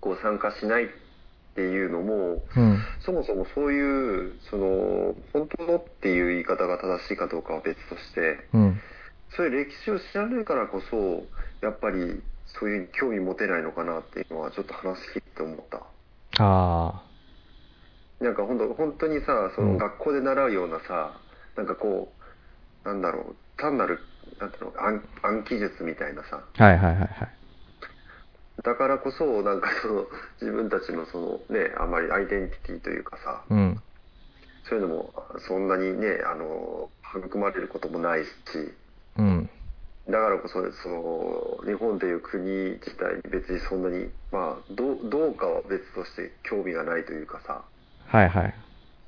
[0.00, 0.88] こう参加しないっ
[1.54, 8.80] ていうのもうん、そもそもそういうその本当のっていう言い方が正しいかどうかは別としてうん、
[9.36, 11.26] そういう歴史を知らないからこそ
[11.60, 12.22] やっぱり
[12.58, 15.82] そういう興味持てないのかなっていうのはちょっと話聞いて思った。
[16.38, 17.02] あ
[18.20, 19.72] なんか本当本当にさそうん。
[19.74, 21.12] の学校で習うようなさ、
[21.56, 22.12] なんかこ
[22.84, 24.00] うなんだろう単なる
[24.40, 26.40] なんていうの暗暗記術みたいなさ。
[26.58, 27.08] あ、はいはいはいはい。
[28.62, 30.06] だからこそなんかその
[30.40, 33.82] 自分たちのそのねあんまりアイデンティティというかさうん、
[34.68, 38.28] そういうのもそんなにねあの育まれることもないし。
[39.18, 39.50] うん、
[40.08, 47.62] だからこそその日本という国自体に別にそんなにまあどうどうかは別として興味がないというかさ
[48.06, 48.54] はいはい。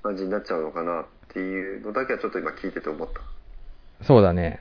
[0.03, 4.05] 感じになっちゃうのかなっていうのだけはちょっと今聞いてて思った。
[4.05, 4.61] そうだね。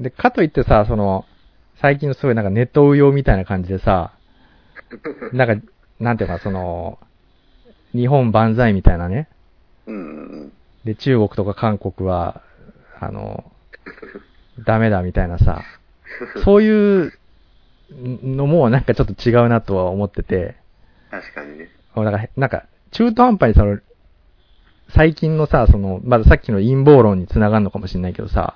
[0.00, 1.24] で、かといってさ、その、
[1.80, 4.12] 最近のすごいなんかネット運用みたいな感じでさ、
[5.32, 5.66] なんか、
[6.00, 6.98] なんていうか、その、
[7.92, 9.28] 日本万歳みたいなね。
[9.86, 9.98] うんう
[10.44, 10.52] ん
[10.84, 12.42] で、中国とか韓国は、
[12.98, 13.44] あの、
[14.58, 15.62] ダメだみたいなさ、
[16.44, 17.12] そういう
[18.22, 20.56] のもなんかちょっと違うなとは思ってて、
[21.10, 21.68] 確かにね。
[21.94, 23.78] なんか、なんか中途半端にその、
[24.94, 28.54] 最近のさ、その、まださっきの陰謀論につながるのかもしれないけどさ、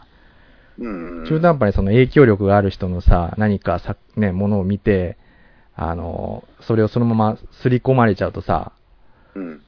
[0.79, 1.21] うん。
[1.21, 5.17] うん中途半端にその影響力がある人のさ、何かさ、ね、ものを見て、
[5.75, 8.73] あの、それをそのまま刷り込まれちゃうとさ、
[9.35, 9.63] うん。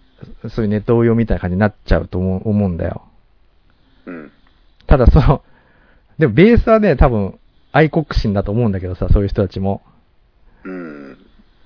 [0.50, 3.02] そういうネット応用みたいな感じになっちゃうと思う思うんだよ。
[4.06, 4.32] うん。
[4.86, 5.42] ただその、
[6.18, 7.38] でもベースはね、多分、
[7.72, 9.82] 愛国心だと思うんだけどさ、そういう人たちも。
[10.64, 11.16] うん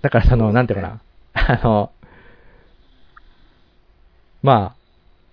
[0.03, 1.01] だからその、なんていうかな、
[1.33, 1.91] あの、
[4.43, 4.77] まあ、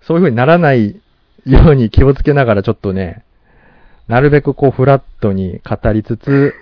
[0.02, 1.00] そういう風にならない
[1.44, 3.24] ように気をつけながらちょっとね、
[4.08, 6.54] なるべくこうフラットに語りつつ、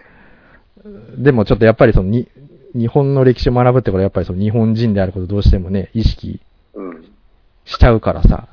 [1.16, 2.28] でもちょっとやっぱりそのに、
[2.74, 6.40] 日本の歴史を学ぶってことはやっぱりその日本人であることをどうしてもね、意識
[6.74, 7.04] うん
[7.64, 8.48] しちゃうからさ。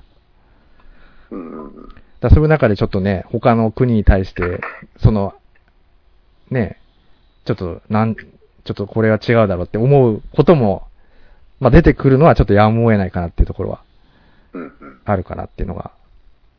[1.32, 4.62] うんうんだそういう中でちょっとね、他の国に対して、
[4.98, 5.34] その、
[6.50, 6.80] ね、
[7.46, 10.88] ちょっと、なん、ちょっとこれは違うだろうって思うことも、
[11.60, 13.82] まあ出てくるのはちょっとやむを得ないかなっていうところは
[15.06, 15.92] あるかなっていうのが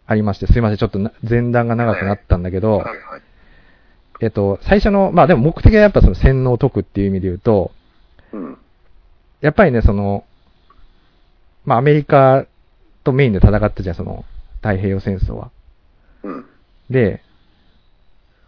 [0.06, 2.84] ありまして、すいません、ちょっとな前段が長くなったんだけど、
[4.20, 7.72] えっと、最初の、まあでも目的はやっぱその洗脳を解くっていう意味で言うと、
[8.32, 8.58] うん。
[9.40, 10.24] やっぱりね、その、
[11.64, 12.46] まあアメリカ
[13.04, 14.24] とメインで戦ったじゃん、その、
[14.62, 15.50] 太平洋戦争は。
[16.26, 16.46] うん。
[16.90, 17.22] で、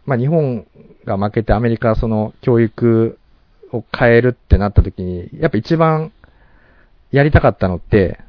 [0.04, 0.66] まあ日本
[1.04, 3.18] が負けてアメリカはその教育
[3.72, 6.12] を変えるってなった時に、やっぱ一番
[7.12, 8.20] やりたかったのって、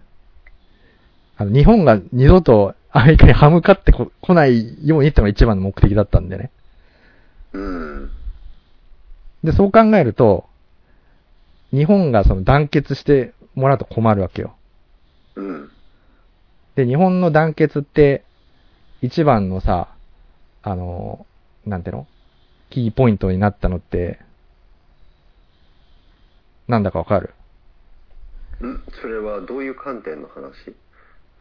[1.38, 6.52] あの日本が二度とアメリカに歯向かってこ来ないようにってのが一番の目的だったんでね。
[7.54, 8.12] うん。
[9.44, 10.46] で、そう考えると、
[11.72, 14.56] 日本がその団結してもらうと困るわけよ。
[15.36, 15.70] うん。
[16.76, 18.24] で、日本の団結って、
[19.02, 19.90] 一番のさ、
[20.62, 21.26] あの、
[21.66, 22.08] なんていうの？
[22.70, 24.20] キーポイントになったのって、
[26.68, 27.34] なんだかわかる？
[28.68, 28.84] ん？
[29.02, 30.76] それはどういう観点の話？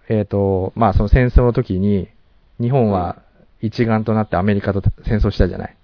[0.09, 2.09] えっ、と、まあその戦争の時に、
[2.61, 3.23] 日本は
[3.61, 5.77] 一丸となってアメリカと戦争したじゃない？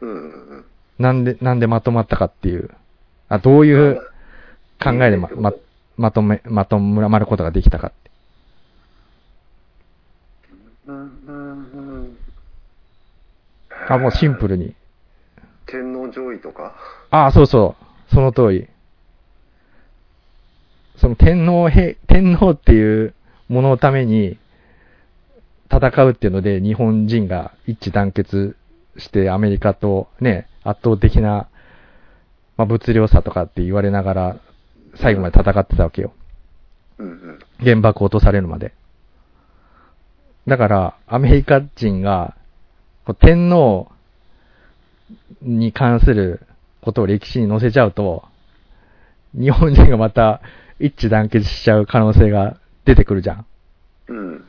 [0.00, 0.16] うんうんう
[0.58, 0.64] ん。
[0.98, 2.70] なんで、なんでまとまったかっていう、
[3.28, 4.00] あ、どういう
[4.82, 5.52] 考えでま、ま、
[5.96, 8.07] まとめ、まとまることができたかって。
[10.88, 11.38] うんうん
[11.72, 12.18] うん
[13.88, 14.74] あ、もうシンプルに。
[15.66, 16.74] 天皇上位とか？
[17.10, 17.76] ああ、そうそ
[18.10, 18.14] う。
[18.14, 18.68] その通り。
[20.96, 23.14] その天皇へ、天皇っていう
[23.48, 24.38] もののために
[25.70, 28.56] 戦うっていうので日本人が一致団結
[28.96, 31.48] してアメリカとね、圧倒的な、
[32.56, 34.36] まあ、物量差とかって言われながら
[34.96, 36.12] 最後まで戦ってたわけよ。
[36.98, 37.38] うんうん。
[37.60, 38.72] 原爆を落とされるまで。
[40.48, 42.34] だから、アメリカ人が、
[43.04, 43.92] こう天皇
[45.42, 46.40] に関する
[46.80, 48.24] ことを歴史に載せちゃうと、
[49.34, 50.40] 日本人がまた
[50.80, 52.56] 一致団結しちゃう可能性が
[52.86, 53.46] 出てくるじゃん。
[54.08, 54.44] うん。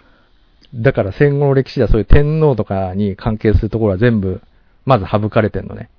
[0.73, 4.41] だから戦後の歴史ではそういう天皇とかに関係するところは全部、
[4.85, 5.89] まず省かれてんのね。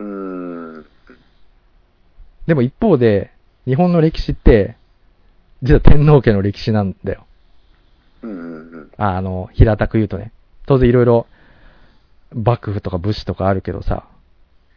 [0.00, 0.06] うー
[0.80, 0.86] ん。
[2.48, 3.30] でも一方で、
[3.66, 4.76] 日本の歴史って、
[5.62, 7.24] 実は天皇家の歴史なんだよ。
[8.96, 10.32] ああの、平たく言うとね。
[10.66, 11.26] 当然いろいろ、
[12.34, 14.04] 幕府とか武士とかあるけどさ。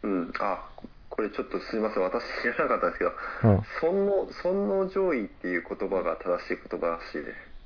[0.02, 0.32] うん。
[0.40, 0.68] あ、
[1.08, 2.02] これちょっとすいません。
[2.02, 3.12] 私知らなかったんですけど、
[3.44, 3.62] うん。
[3.80, 7.56] 尊皇、尊皇上位っていう言葉が正しい言葉らしいです。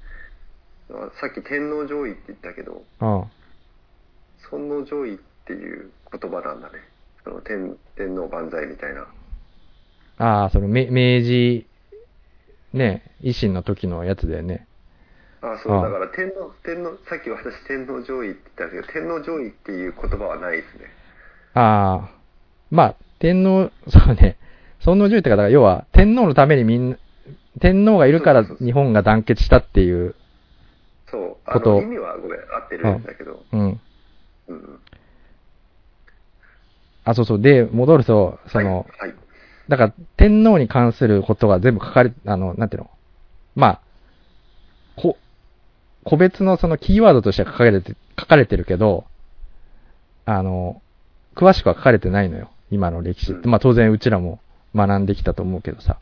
[0.93, 3.25] あさっき天皇上位って言ったけど、うん。
[4.51, 6.79] 尊皇上位っていう言葉なんだね。
[7.25, 9.07] その天、天皇万歳みたいな。
[10.19, 11.67] ああ、その、め明治、
[12.73, 14.67] ね、維新の時のやつだよね。
[15.43, 20.85] あ、そう、あだから天皇、天皇、さっき私天皇上位って言ったんですけど、天皇上位っていう言葉はないですね。
[21.55, 22.11] ああ、
[22.71, 24.37] まあ、天皇、 そうね、
[24.81, 26.97] 尊皇攘夷ってか、だから要は、天皇のためにみんな、
[27.61, 30.15] 天皇がいるから日本が団結したっていう、
[31.11, 31.37] そう。
[31.47, 33.43] あの意味はごめん、合ってるんだけど。
[33.53, 33.61] うん。
[33.61, 33.81] うん
[34.49, 34.81] うん。
[37.05, 37.41] あ、そうそう。
[37.41, 39.09] で、戻ると、その、はい。
[39.11, 39.15] はい
[39.71, 42.91] だから、天皇に関することが全部書かれ、あの、なんていうの？
[43.55, 43.81] まあ、
[44.97, 45.17] こ、
[46.05, 49.05] 個別のそのキーワードとしては書かれて、書かれてるけど、
[50.25, 50.81] あの、
[51.35, 52.51] 詳しくは書かれてないのよ。
[52.71, 53.43] 今の歴史って。
[53.45, 54.41] うんまあ当然うちらも
[54.75, 55.99] 学んできたと思うけどさ。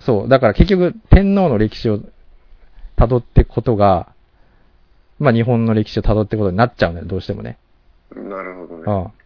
[0.00, 0.28] そう。
[0.28, 2.00] だから結局、天皇の歴史を
[2.96, 4.12] 辿っていくことが、
[5.18, 7.06] まあ日本の歴史を辿っていくことになっちゃうのよ。
[7.06, 7.58] どうしてもね。
[8.14, 8.82] なるほどね。
[8.86, 9.21] うん。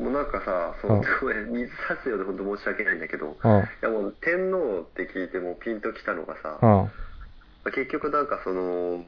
[0.00, 3.68] もうなんかさ、そうんの、ごめん、水差すようで本当申し訳ないんだけど、いうん。
[3.82, 7.72] やもう天皇って聞いてもうピンときたのがさ、うん。
[7.72, 9.04] 結局なんかその、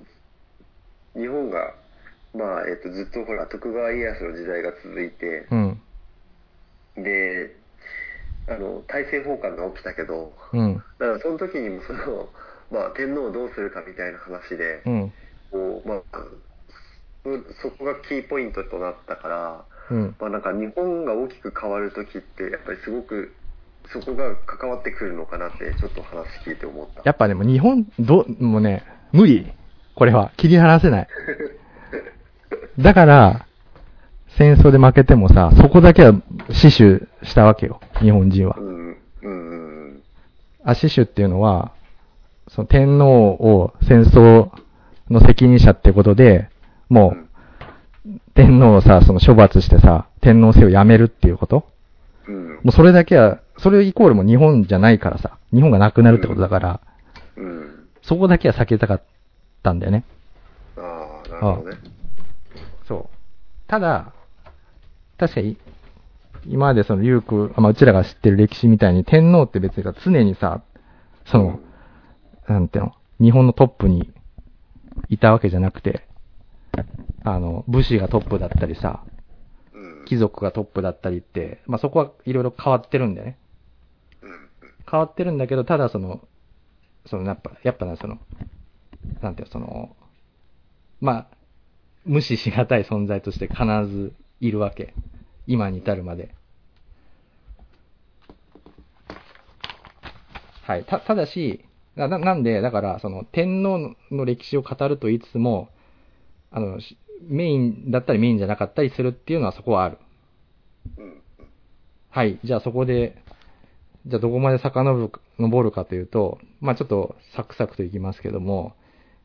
[1.16, 1.74] 日本が、
[2.34, 5.82] まあ、えっと、ずっとほら、徳川家康の時代が続いて、うん。
[6.96, 7.56] で、
[8.48, 10.74] あの、大政奉還が起きたけど、うん。
[10.76, 12.28] だからその時にもその、
[12.70, 15.12] まあ、天皇をどうするかみたいな話で、うん。
[15.50, 16.02] こう、まあ、
[17.24, 20.16] そそこがキーポイントとなったから、うん。
[20.20, 23.34] まあ、なんか日本が大きく変わる時ってやっぱりすごく
[23.90, 27.02] そこが関わってくるのかなってちょっと話聞いて思った。
[27.04, 29.52] やっぱでも日本、ど、もうね、無理。
[29.94, 30.32] これは。
[30.36, 31.08] 切り離せない。
[32.78, 33.46] だから、
[34.38, 36.14] 戦争で負けてもさ、そこだけは
[36.50, 37.80] 死守したわけよ。
[38.00, 38.62] 日本人はう。
[38.62, 39.54] ん、うん、う
[39.88, 40.02] ん。
[40.64, 41.72] あ、死守っていうのは、
[42.48, 44.50] その天皇を戦争
[45.10, 46.48] の責任者ってことで、
[46.88, 47.28] もう、
[48.34, 51.70] 天皇をさ、その処罰してさ、天皇制をやめるっていうこと？
[52.28, 56.80] うん、もうそれだけは、それイコールも日本じゃないからさ、日本がなくなるってことだから、
[57.36, 57.88] うん。
[58.02, 59.02] そこだけは避けたかっ
[59.62, 60.04] たんだよね。
[60.76, 61.76] ああ、なるほどね。
[62.86, 63.08] そう。
[63.68, 64.12] ただ、
[65.18, 65.56] 確かに、
[66.46, 70.62] 今までその、ゆうく、まあ、うちらが知ってる歴史みたいに、天皇って別にさ常にさ、
[71.26, 71.60] その、
[72.48, 74.12] なんていうの、日本のトップに
[75.08, 76.06] いたわけじゃなくて、
[77.24, 79.04] あの、武士がトップだったりさ、
[79.72, 80.04] うん。
[80.06, 83.38] 貴族がトップだったりって、まあそこはいろいろ変わってるんだよね。
[84.22, 84.50] うん。
[84.90, 86.20] 変わってるんだけど、ただその、
[87.06, 88.18] そのやっぱ、やっぱな、その、
[89.20, 89.96] なんていうの、その、
[91.00, 91.26] まあ、
[92.04, 94.94] 無視しがたい存在として必ずいるわけ。
[95.46, 96.34] 今に至るまで。
[100.62, 100.84] はい。
[100.84, 101.64] た、ただし、
[101.96, 105.68] な、ななんで、だから、その、天皇の歴史を語ると言いつつも、
[106.50, 106.96] あの、し
[107.28, 109.98] メインだったりメインじゃなかったりするっていうのはそこはある。
[110.98, 111.22] うん。
[112.10, 112.38] はい。
[112.44, 113.16] じゃあそこで、
[114.06, 118.74] じゃあどこまで遡る登るかというと、まあちょっとサクサクといきますけども、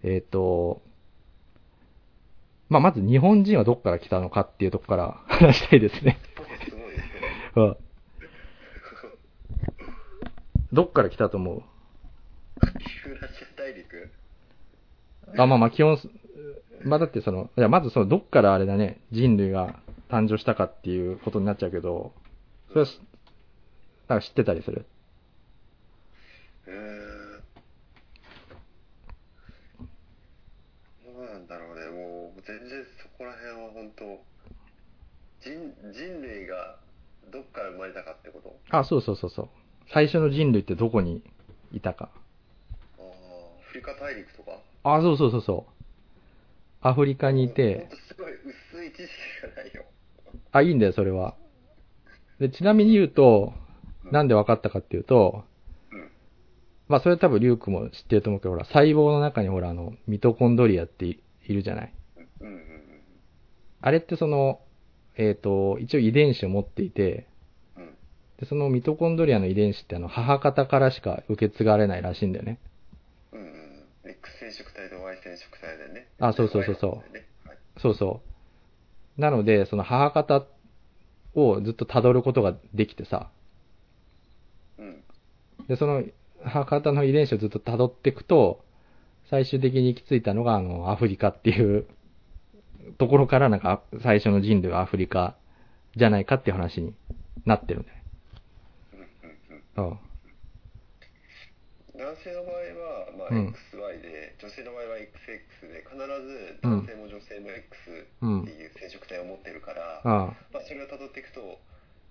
[0.03, 0.81] えっ、と、
[2.69, 6.19] まあまず日本人はどこから来たのかっていうとこから話したいですね。
[6.35, 7.21] すごいですね。
[7.55, 7.77] うん
[10.73, 11.63] どっから来たと思う？
[13.07, 14.11] ユーラシア大陸？
[15.37, 15.97] あ、まあまあ基本、
[16.83, 22.13] まあだってその、いやまずそのどっからあれだね、人類が誕生したかっていうことになっちゃうけど、
[22.69, 23.01] それはし、
[24.07, 24.85] なんか知ってたりする？
[26.67, 27.41] えー、
[31.13, 34.05] どうなんだろうね、もう全然そこら辺は本当
[35.41, 36.77] 人、人類が
[37.31, 38.55] どっから生まれたかってこと？
[38.69, 39.49] あ、そうそうそうそう。
[39.91, 41.23] 最初の人類ってどこに
[41.71, 42.09] いたか。
[42.97, 43.07] ああ、ア
[43.63, 44.51] フリカ大陸とか？
[44.83, 45.71] あ、そうそうそうそう。
[46.81, 49.85] アフリカにいてと、すごい薄い知識がないよ。
[50.51, 51.35] あ、いいんだよ、それは。
[52.39, 53.53] で、ちなみに言うと、
[54.11, 55.43] なんで分かったかっていうと、
[55.91, 56.11] うん。
[56.87, 61.93] まあ、それ多分リュウクも知ってると思うけど、ほら、細胞の中にほら、あの、ミトコンドリアっていいるじゃない。
[62.41, 62.61] うんうんうん。
[63.81, 64.59] あれってその、
[65.15, 67.27] えっ、と、一応遺伝子を持っていて、
[67.75, 67.95] うん。
[68.39, 72.59] で、そのミトコンドリアの遺伝子ってあの、母方からしか受け継がれないらしいんだよね。
[73.31, 74.11] うんうん。
[74.11, 76.07] X 染色体と Y 染色体でね。
[76.19, 78.21] あそうそうそうそうねはいそうそ
[79.17, 79.21] う。
[79.21, 80.45] なので、その母方
[81.33, 83.29] をずっと辿ることができてさ、
[84.77, 85.03] うん。
[85.67, 86.03] で、その
[86.43, 88.63] 母方の遺伝子をずっと辿っていくと、
[89.29, 91.85] 最終的に行き着いたのが、あの、アフリカっていう
[92.97, 95.35] ところから、なんか、最初の人類はアフリカ
[95.95, 96.93] じゃないかっていう話に
[97.45, 97.97] なってるんだよ。
[98.93, 99.07] うんうん
[99.77, 99.89] うん。
[99.89, 99.99] うん。
[101.97, 102.96] 男性の場合は、
[103.29, 111.59] XY で、女性の場合は XX で、必ず男性も女性も X うんっていう染色体を持ってるから、あまあ、それを辿っていくと、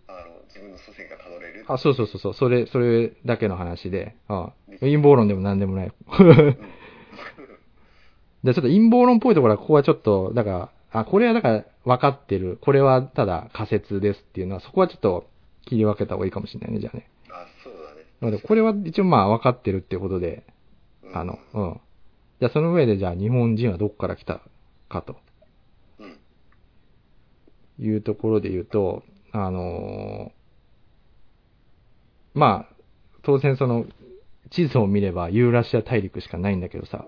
[0.08, 1.64] あの、自分の祖先が辿れる。
[1.68, 1.74] あ。
[1.74, 5.92] あ、そうそうそうそう、それ、それだけの話で、あ陰謀論でも何でもない。
[6.18, 6.56] うん。
[8.44, 12.58] で、ちょっと陰謀論っぽいところは、ここはちょっと、だから、あ、これはだから分かってる。
[12.60, 15.28] これはただ仮説ですっていうのは、そこはちょっと
[15.66, 17.10] 切り分けた方がいいかもしれないね、じゃあね。
[17.28, 18.38] あ、そうだね。
[18.38, 20.55] これは一応まあ分かってるってことで、うん
[21.14, 21.80] あの、うん。
[22.40, 24.40] じゃあその上で、じゃあ日本人はどこから来た
[24.88, 25.16] かと
[25.98, 26.18] うん。
[27.78, 32.74] いうところで言うと、あのーまあ、
[33.22, 33.86] 当然その、
[34.50, 37.06] 地図を見ればユーラシア大陸しかないんだけどさ、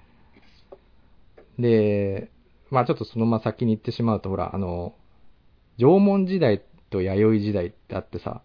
[1.58, 2.30] で、
[2.70, 4.94] まあちょっとそのまま先に行ってしまうと、ほら、あの、
[5.78, 8.42] 縄文時代と弥生時代ってあってさ。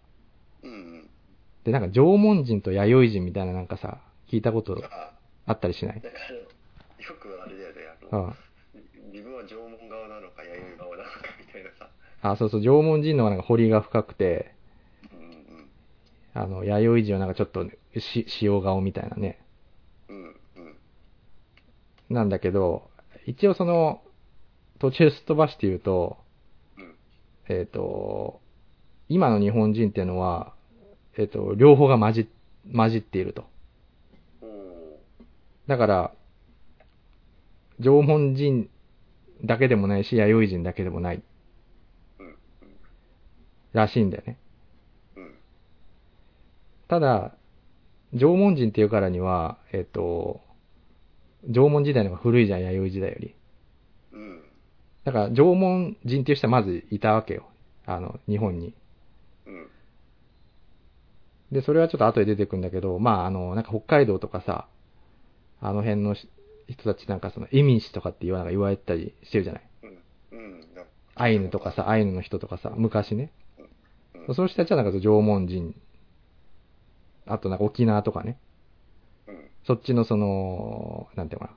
[1.64, 5.12] で、なんか縄文人と弥生人みたいななんかさ、聞いたことあ、
[5.46, 6.00] あったりしない？
[6.00, 6.42] だから、よ
[7.20, 7.76] くあれだよね、
[8.10, 9.12] あの、うん。
[9.12, 11.88] 自分は縄文側なのか、弥生側なのかみたいなさ。
[12.20, 14.54] あ、そうそう、縄文人の方がなんか彫りが深くて、
[15.12, 15.68] うんうん。
[16.34, 17.66] あの、弥生人はなんかちょっと
[17.98, 19.40] し、塩顔みたいなね。
[20.08, 20.76] うんうん。
[22.10, 22.90] なんだけど、
[23.26, 24.02] 一応その、
[24.78, 26.18] 途中すっ飛ばして言うと、
[26.76, 26.94] うん。
[27.48, 28.40] えっ、と、
[29.08, 30.52] 今の日本人っていうのは、
[31.16, 32.28] えっ、と、両方が混じ、
[32.74, 33.44] 混じっていると。
[35.68, 36.12] だから、
[37.78, 38.68] 縄文人
[39.44, 41.22] だけでもないし、弥生人だけでもない
[43.72, 44.38] らしいんだよね。
[46.88, 47.34] ただ、
[48.14, 50.40] 縄文人っていうからには、えっ、と、
[51.46, 53.34] 縄文時代の方が古いじゃん、弥生時代より。
[55.04, 57.46] だから、縄文人っていう人はまずいたわけよ。
[57.84, 58.74] あの、日本に。
[61.52, 64.66] で、それはちょっと後で出てくんだけど、まあ、あの、なんか北海道とかさ、
[65.60, 66.28] あの辺のし
[66.68, 69.62] 人たちなんかその、エミン氏とかって言わ言われたりしてるじゃない。
[69.82, 70.38] うん。
[70.38, 70.74] うん。
[70.74, 70.84] だ
[71.14, 73.32] アイヌとかさ、アイヌの人とかさ、昔ね。
[74.28, 74.34] うん。
[74.34, 75.74] その人たちはなんか縄文人、
[77.26, 78.38] あとなんか沖縄とかね。
[79.26, 79.48] うん。
[79.64, 81.54] そっちのその、なんていうのか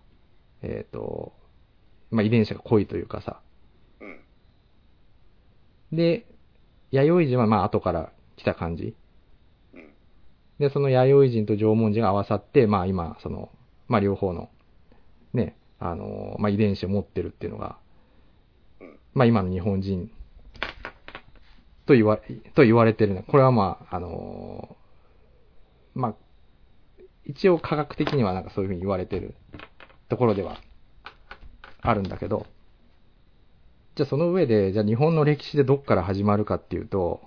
[0.61, 0.69] な。
[0.69, 1.33] えっ、と、
[2.09, 3.41] まあ、遺伝子が濃いというかさ。
[3.99, 4.19] うん。
[5.91, 6.25] で、
[6.91, 8.95] 弥生人はまあ後から来た感じ。
[9.73, 9.93] うん。
[10.59, 13.49] で、その弥生人と縄文人が合わさって、まあ今、その、
[13.91, 14.49] まあ両方の、
[15.33, 17.77] ね、あの、まあ遺伝子を持ってるっていうのが、
[19.13, 20.09] まあ今の日本人
[21.85, 22.17] と言わ、
[22.55, 23.21] と言われてるの。
[23.21, 26.15] これはまあ、あのーまあ、
[27.25, 29.35] 一応科学的にはなんかそういうふうに言われてる
[30.07, 30.57] ところでは
[31.81, 32.45] あるんだけど、
[33.95, 37.19] じゃあその上で、じゃあ日本の歴史でどっから始まるかっていうと、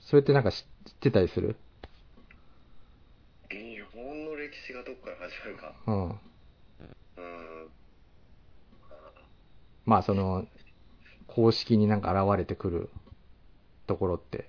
[0.00, 1.54] それってなんか知ってたりする？
[3.92, 5.74] 日本の歴史がどっから始まるか。
[5.86, 6.08] うん。
[6.08, 7.70] うん。
[9.84, 10.46] まあその、
[11.26, 12.90] 公式になんか現れてくる
[13.86, 14.48] ところって。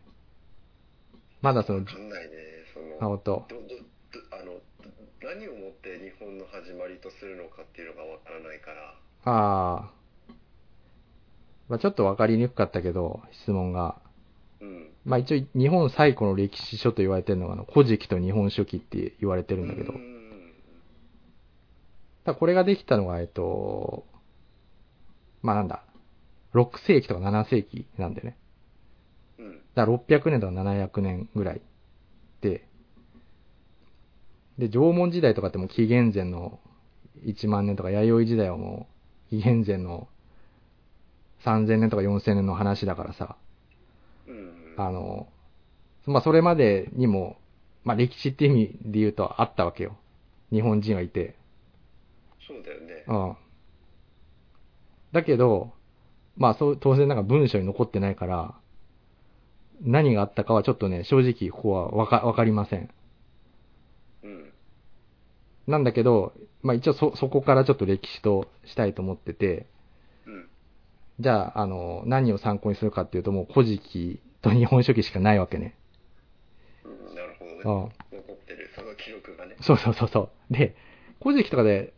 [1.42, 2.32] まだそのわ、かんないね。
[2.74, 3.46] その、あ、ほんと。
[3.50, 3.76] ど、ど、ど、
[4.32, 4.54] あの、
[5.24, 8.96] 何をもって日本の始まりとするのかっていうのがわからないから。
[9.26, 9.92] ああ。
[11.68, 13.96] まあちょっとわかりにくかったけど、質問が。
[14.60, 14.91] うん。
[15.06, 19.94] まあ一応日本最古の歴史書と言われてるのが、古事記と日本書紀って言われてるんだけど。
[19.94, 19.96] う
[22.24, 24.06] だこれができたのが、えっと、
[25.42, 25.84] まあなんだ、
[26.54, 28.38] 6世紀とか7世紀なんでね。
[29.40, 29.62] うん。
[29.76, 31.62] だから600年とか700年ぐらい
[32.42, 32.68] で、
[34.58, 36.60] で、縄文時代とかってもう紀元前の
[37.26, 38.88] 1万年とか弥生時代はも
[39.28, 40.08] う紀元前の
[41.44, 43.36] 3000年とか4000年の話だからさ、
[44.28, 44.61] うん。
[44.78, 45.28] あの、
[46.06, 47.38] まあそれまでにも、
[47.84, 49.98] まあ歴史って意味で言うとあったわけよ。
[50.52, 51.36] 日本人はいて。
[52.48, 53.06] そうだよね。
[53.08, 53.38] うん。
[55.12, 55.74] だけど、
[56.38, 58.56] まあそう、当然なんか文章に残ってないから、
[59.82, 62.90] 何があったかはちょっとね、正直ここはわか、わかりません。
[64.24, 64.54] うん。
[65.68, 69.66] なんだけど、まあ一応そ、そこからちょっと歴史としたいと思ってて、
[70.26, 70.50] うん。
[71.20, 75.76] じゃあ、あの、何を参考にするかっていうともう古事記と日本書紀しかないわけね。
[76.84, 77.16] うん。
[77.16, 77.62] なるほうどね。
[77.62, 77.92] ん。
[78.18, 79.56] 残ってる、その記録がね。
[79.62, 80.54] そうそうそうそう。
[80.54, 80.76] で、
[81.22, 81.94] 古事記とかで、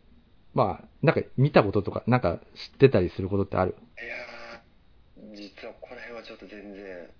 [0.52, 3.74] まあ、なんか見たこととか、なんか知ってたりすることってある？
[3.98, 7.10] いやー、実はこの辺はちょっと全然。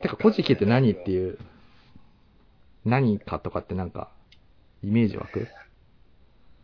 [0.00, 1.10] てか、古事記って何ってう。
[1.10, 1.38] いう、
[2.86, 4.10] 何かとかってなんか、
[4.82, 5.46] イメージ湧く？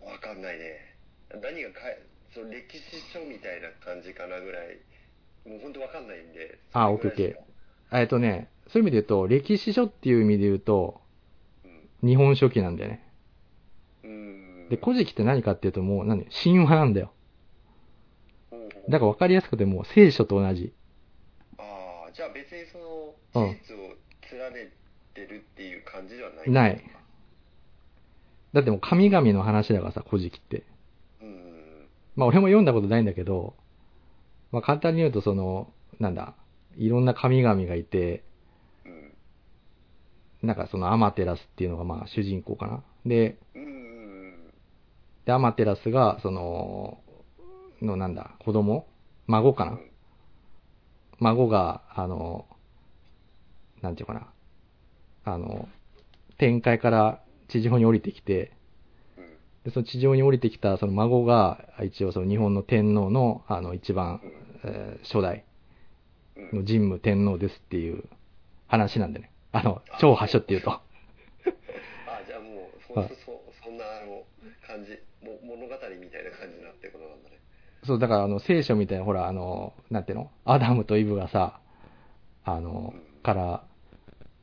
[0.01, 0.97] わかんないね。
[1.43, 2.03] 何がかえ、
[2.33, 4.79] その歴史書みたいな感じかなぐらい、
[5.47, 6.59] もう本当わかんないんで。
[6.73, 8.01] あ、そオッケーオッケー。
[8.01, 11.01] えっとね、そういう意味で言うと、歴史書っていう意味で言うと、
[12.03, 12.09] うん。
[12.09, 13.09] 日本書紀なんだよね。
[14.03, 14.69] うん。
[14.69, 16.27] で、古事記って何かっていうともう、何？
[16.27, 17.13] 神話なんだよ。
[18.53, 20.73] うんだから分かりやすくてもう聖書と同じ。
[21.59, 21.63] あ
[22.09, 23.79] あ、じゃあ別にその、うん事実を
[24.33, 24.73] 連ね
[25.15, 26.51] てるっていう感じではない。
[26.51, 26.91] ない。
[28.53, 30.63] だってもう神々の話だからさ、古事記って。
[31.21, 31.89] うん。
[32.15, 33.55] まあ俺も読んだことないんだけど、
[34.53, 36.35] まあ簡単に言うとその、なんだ、
[36.77, 38.23] いろんな神々がいて、
[38.85, 39.13] うん。
[40.43, 42.83] なんかそのアマテラスっていうのがまあ主人公かな。
[43.05, 44.53] で、うん。
[45.25, 46.99] で、アマテラスが、その、
[47.83, 48.87] のなんだ、子供
[49.27, 49.79] 孫かな
[51.19, 52.47] 孫が、あの、
[53.83, 54.29] なんていうかな。
[55.25, 55.69] あの、
[56.39, 58.56] 天界から地上に降りてきて、うん。
[59.67, 64.21] でその地上に降りてきたその孫が、一応その日本の天皇の、あの、一番、
[64.65, 65.45] えー初代
[66.37, 66.61] うん。
[66.61, 68.05] の神武天皇ですっていう
[68.69, 69.33] 話なんでね。
[69.51, 70.71] あの、超覇所っていうと。
[70.71, 70.81] あ、
[72.25, 74.23] じゃあもう、そはいそそんなあの
[74.65, 74.93] 感じ、
[75.27, 77.37] も物語みたいな感じになってることなんだね。
[77.85, 80.31] そう、だからあの、聖書みたいな、ほら、あの、なんていうの？
[80.45, 81.59] アダムとイブがさ、
[82.45, 82.95] あの、
[83.25, 83.65] から、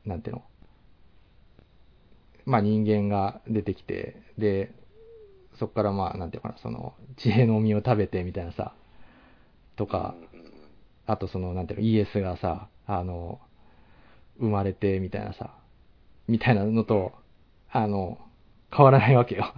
[0.04, 0.42] なんていうの？
[2.44, 4.70] まあ人間が出てきて、で、
[5.58, 8.74] そこからまあ、なんていうのかな、その、知恵の実を食べてみたいなさ、
[9.76, 10.14] とか、
[11.06, 13.40] あとその、なんていうの、イエスがさ、あの、
[14.38, 15.54] 生まれてみたいなさ、
[16.26, 17.12] みたいなのと、
[17.70, 18.18] あの、
[18.74, 19.54] 変わらないわけよ。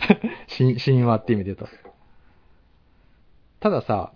[0.56, 1.68] 神神話って意味で言うと。
[3.60, 4.12] たださ、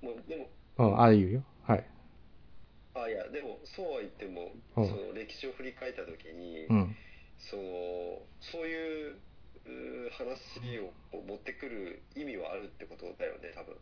[0.00, 0.48] もうでも、
[0.78, 1.44] うん、ああいうよ。
[1.64, 1.84] はい。
[2.94, 6.96] あいや、でも、そうは言っても、うんその歴史を振り返ったときに、うん。
[7.38, 7.62] その、
[8.40, 9.18] そういう
[10.12, 10.92] 話を
[11.26, 13.76] 持ってくる意味はあるってことだよね、多分。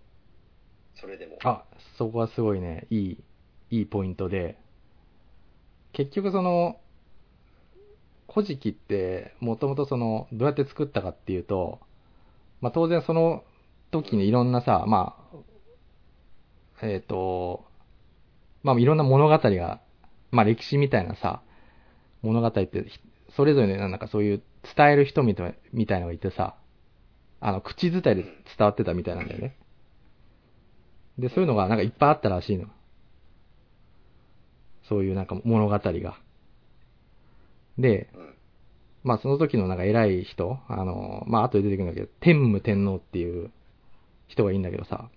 [0.95, 1.39] それでも。
[1.45, 1.65] あ、
[1.97, 3.25] そこはすごいね、いい、
[3.71, 4.59] いいポイントで、
[5.93, 6.81] 結局その、
[8.33, 11.81] 古事記って、もともとその、どうやって作ったかっていうと、
[12.61, 13.45] まあ当然その
[13.91, 15.17] 時にいろんなさ、ま
[16.81, 17.65] あ、えっ、と、
[18.63, 19.81] まあいろんな物語が、
[20.31, 21.43] まあ歴史みたいなさ、
[22.23, 22.69] 物語って、
[23.39, 24.43] それぞれのなんかそういう
[24.77, 26.57] 伝える人みたいみたいなのがいてさ、
[27.41, 29.57] あの、口伝いで伝わってたみたいなんだよね。
[31.21, 32.67] で、そういうのがなんかいっぱいあったらしいの。
[34.89, 36.19] そういうなんか物語が。
[37.79, 38.35] で、うん。
[39.05, 43.53] まあその時のなんか偉い人、あの、まあ後で出てくるんだけど、天武天皇っていう
[44.27, 45.11] 人がいいんだけどさ、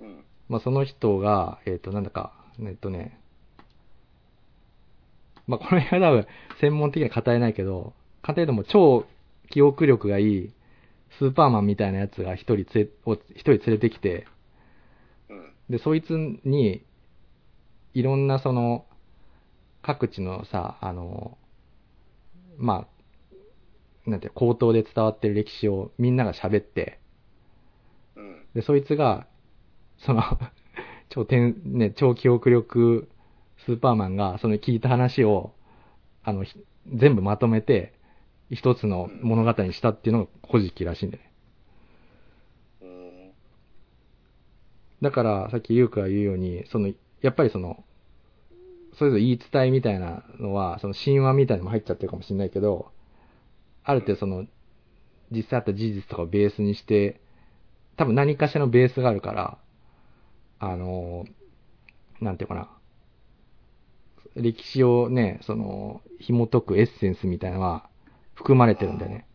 [0.00, 0.24] うん。
[0.48, 3.18] まあその人が、えっ、となんだか、えっとね、
[5.46, 6.26] まあ、この辺は多分、
[6.60, 9.06] 専門的には語れないけど、簡単に言うともう超
[9.50, 10.52] 記憶力がいい、
[11.18, 14.26] スーパーマンみたいなやつが一人つれ、を一人連れてきて、
[15.28, 15.52] うん。
[15.70, 16.12] で、そいつ
[16.44, 16.84] に、
[17.94, 18.86] いろんなその、
[19.82, 21.38] 各地のさ、あの、
[22.58, 22.86] ま
[24.06, 26.98] あ、なんていうの口頭で伝わってる歴史をみんなが喋って、
[28.16, 28.46] うん。
[28.54, 29.26] で、そいつが、
[29.98, 30.22] その、
[31.08, 33.08] 超天、ね、超記憶力
[33.64, 35.52] スーパーマンが、その聞いた話を、
[36.22, 36.58] あの、ひ
[36.94, 37.94] 全部まとめて、
[38.50, 41.32] 一つの物語にしたっていうのが古事記らしいんだよね。
[42.82, 43.32] うん。
[45.02, 46.92] だから、さっきゆうくが言うように、その、
[47.22, 47.82] やっぱりその、
[48.94, 52.92] それぞれ言い伝えみたいなのは、その神話みたいなのも入っちゃってるかもしれないけど、
[53.84, 54.46] ある程度その、
[55.30, 57.20] 実際あった事実とかをベースにして、
[57.96, 59.58] 多分何かしらのベースがあるから、
[60.60, 61.24] あの、
[62.20, 62.70] なんていうかな、
[64.36, 67.88] 歴史をね、その、紐解くエッセンスみたいなのは
[68.34, 69.26] 含まれてるんだよね。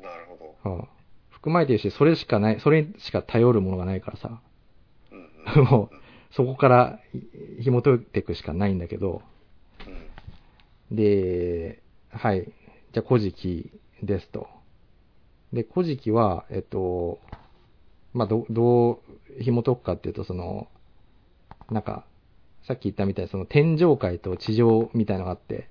[0.00, 0.70] なるほど。
[0.70, 0.88] うん。
[1.30, 4.40] 含まれてるし、それしかない、それしか頼るものがないからさ。
[5.10, 5.62] うん。
[5.62, 5.64] うん。
[5.68, 5.96] もう、
[6.30, 7.00] そこから
[7.58, 9.22] ひ紐解いていくしかないんだけど、
[10.90, 10.96] うん。
[10.96, 12.44] で、はい。
[12.92, 14.48] じゃあ、古事記ですと。
[15.52, 17.18] で、古事記は、えっと、
[18.12, 19.02] まあ、ど、ど
[19.38, 20.68] う紐解くかっていうと、その、
[21.68, 22.06] なんか、
[22.66, 25.68] さっき言ったみたいに、その天上界と地上みたいのがあって、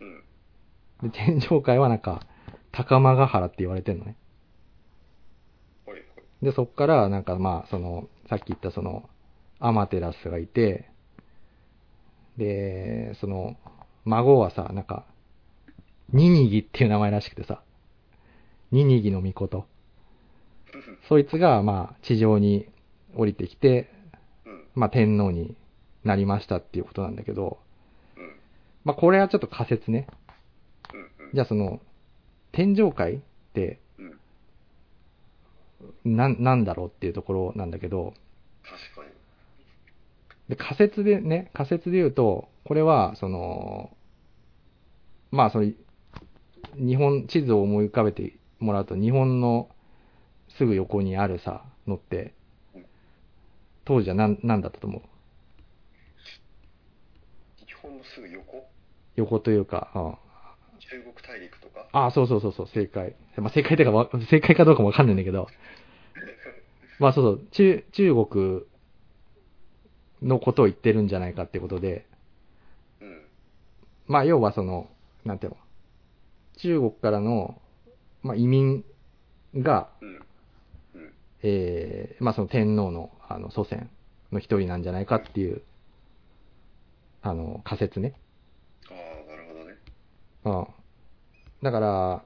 [0.00, 1.10] うん。
[1.10, 2.26] で天上界はなんか、
[2.70, 4.16] 高間ヶ原って言われてるのね。
[6.42, 9.08] で、そっから、なんかまあ、その、さっき言ったその、
[9.58, 10.90] アマテラスがいて、
[12.36, 13.56] で、その、
[14.04, 15.06] 孫はさ、なんか、
[16.12, 17.62] ニニギっていう名前らしくてさ、
[18.70, 19.66] ニニギの御事。
[21.08, 22.66] そいつが、まあ、地上に
[23.14, 23.90] 降りてきて、
[24.44, 24.64] うん。
[24.74, 25.56] まあ、天皇に
[26.04, 27.58] なりましたっていうことなんだけど、
[28.16, 28.34] うん。
[28.84, 30.06] まあ、これはちょっと仮説ね。
[30.92, 30.96] う
[31.26, 31.30] ん。
[31.34, 31.80] じゃあその、
[32.52, 33.18] 天上界っ
[33.54, 33.80] て、
[36.04, 36.16] うん。
[36.16, 38.14] なん、なんだろうっていうところなんだけど、
[38.62, 39.12] 確かに。
[40.48, 43.96] で、仮説でね、仮説で言うと、これは、その、
[45.30, 45.72] まあ、その、
[46.76, 49.68] 日本、地図を思い浮かべてもらうと、日本の
[50.48, 52.34] すぐ横にあるさ、のって
[52.74, 52.86] うん、
[53.84, 55.02] 当時は何、なんだったと思う
[57.66, 58.66] 日本のすぐ横？
[59.16, 60.14] 横というか、うん
[60.90, 61.86] 中国大陸とか？
[61.92, 63.14] ああ、そうそうそうそう、正解。
[63.36, 65.48] まあ、正解というかわ、正解かどうかもわかんないんだけど、
[66.98, 68.62] まあそうそう、中、中国
[70.22, 72.06] のことを言ってるんじゃないかってことで、
[73.00, 73.22] うん。
[74.06, 74.90] まあ要はその、
[75.24, 75.58] なんていうの、
[76.58, 77.60] 中国からの、
[78.22, 78.84] まあ移民
[79.54, 80.08] が、うん。
[80.94, 81.14] うん。
[81.42, 83.88] えー、まあその天皇の、あの、祖先
[84.32, 85.62] の一人なんじゃないかっていう、
[87.22, 88.14] あの、仮説ね。
[88.90, 89.76] ああ、なるほどね。
[90.44, 90.66] うん。
[91.62, 92.24] だから、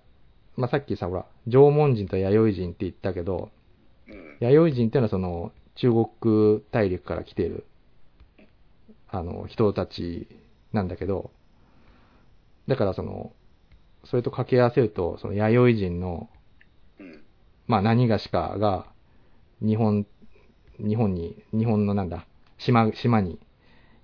[0.56, 3.50] まあさっきさ、ほら、縄文人と弥生人って言ったけど、
[4.08, 4.36] うん。
[4.40, 7.66] 弥生人っていうのはその、中国大陸から来てる、
[9.10, 10.26] あの、人たち
[10.72, 11.30] なんだけど、
[12.66, 13.32] だからその、
[14.04, 16.30] それと掛け合わせると、その弥生人の、
[16.98, 17.22] うん。
[17.66, 18.86] まあ何がしかが、
[19.60, 20.06] 日本、
[20.78, 22.26] 日本に、日本のなんだ、
[22.56, 23.38] 島、島に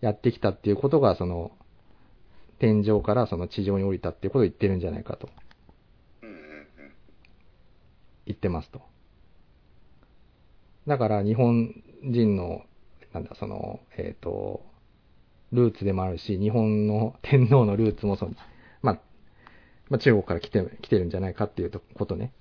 [0.02, 1.52] やってきたっていうことが、その、
[2.58, 5.30] 天上からその地上に降りたっていうことを言ってるんじゃないかと。
[8.26, 8.82] 言ってますと。
[10.86, 11.72] だから日本
[12.04, 12.62] 人の、
[13.12, 14.64] なんだ、その、えっ、と、
[15.52, 18.32] ルーツでもあるし、日本の 天皇のルーツもその、
[18.82, 19.00] まあ、
[19.88, 22.32] まあ中国から来て、来てるんじゃないかっていうとことね。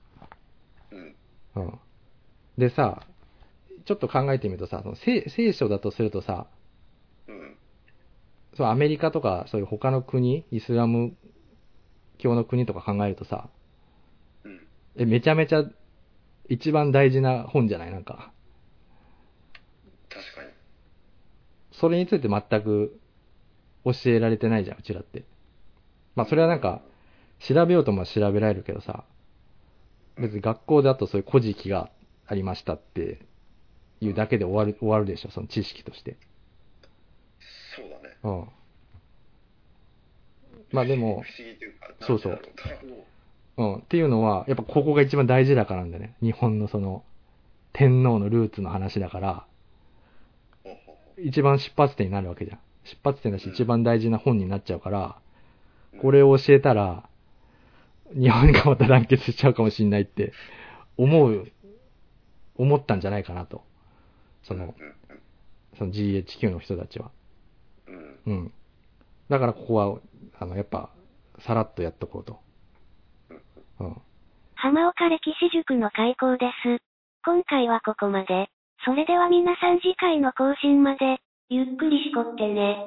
[1.56, 1.80] うん。
[2.58, 3.06] でさ、
[3.86, 6.48] ちょっと考えてみるとさ、その聖聖書だとするとさ、
[8.56, 11.16] そうアメリカとかそういう他の国、イスラム
[12.18, 13.50] 教の国とか考えるとさ、
[14.44, 14.68] うん。
[14.98, 15.64] え、めちゃめちゃ
[16.50, 17.92] 一番大事な本じゃない？
[17.92, 18.34] なんか。
[20.10, 20.50] 確かに。
[21.72, 23.00] それについて全く
[23.86, 25.24] 教えられてないじゃん、うちらって。
[26.16, 26.82] まあそれはなんか、
[27.40, 29.06] 調べようとも調べられるけどさ、
[30.18, 31.90] 別に学校だとそういう古事記が
[32.28, 33.26] ありましたって
[34.02, 36.18] いうだけで終わる、終わるでしょ、その知識として。
[38.22, 38.48] そうん。
[40.72, 42.34] まあでも不、思議というか、そうそう
[43.58, 43.76] ううん。
[43.78, 46.16] っていうのは、やっぱここが一番大事だからなんだよね。
[46.22, 47.04] 日本のその、
[47.74, 49.46] 天皇のルーツの話だから、
[51.18, 52.60] 一番出発点になるわけじゃん。
[52.84, 55.18] 出発点だしうん一番大事な本になっちゃうから、
[55.94, 57.08] うこれを教えたら、
[58.14, 60.34] 日本がまた団結しちゃうかもしんないって、
[60.98, 61.48] 思う、
[62.56, 63.64] 思ったんじゃないかなと。
[64.44, 64.74] その、
[65.78, 67.12] その GHQ の人たちは。
[68.26, 68.34] うん。
[68.34, 68.54] うん。
[69.30, 70.00] だからここは、
[70.40, 70.90] あの、やっぱ、
[71.40, 72.40] さらっとやっとこうと。
[73.80, 74.02] うん。
[74.56, 76.84] 浜岡歴史塾の開講です。
[77.26, 78.50] 今回はここまで。
[78.86, 82.78] それでは皆さん次回の更新まで、ゆっくりしこってね。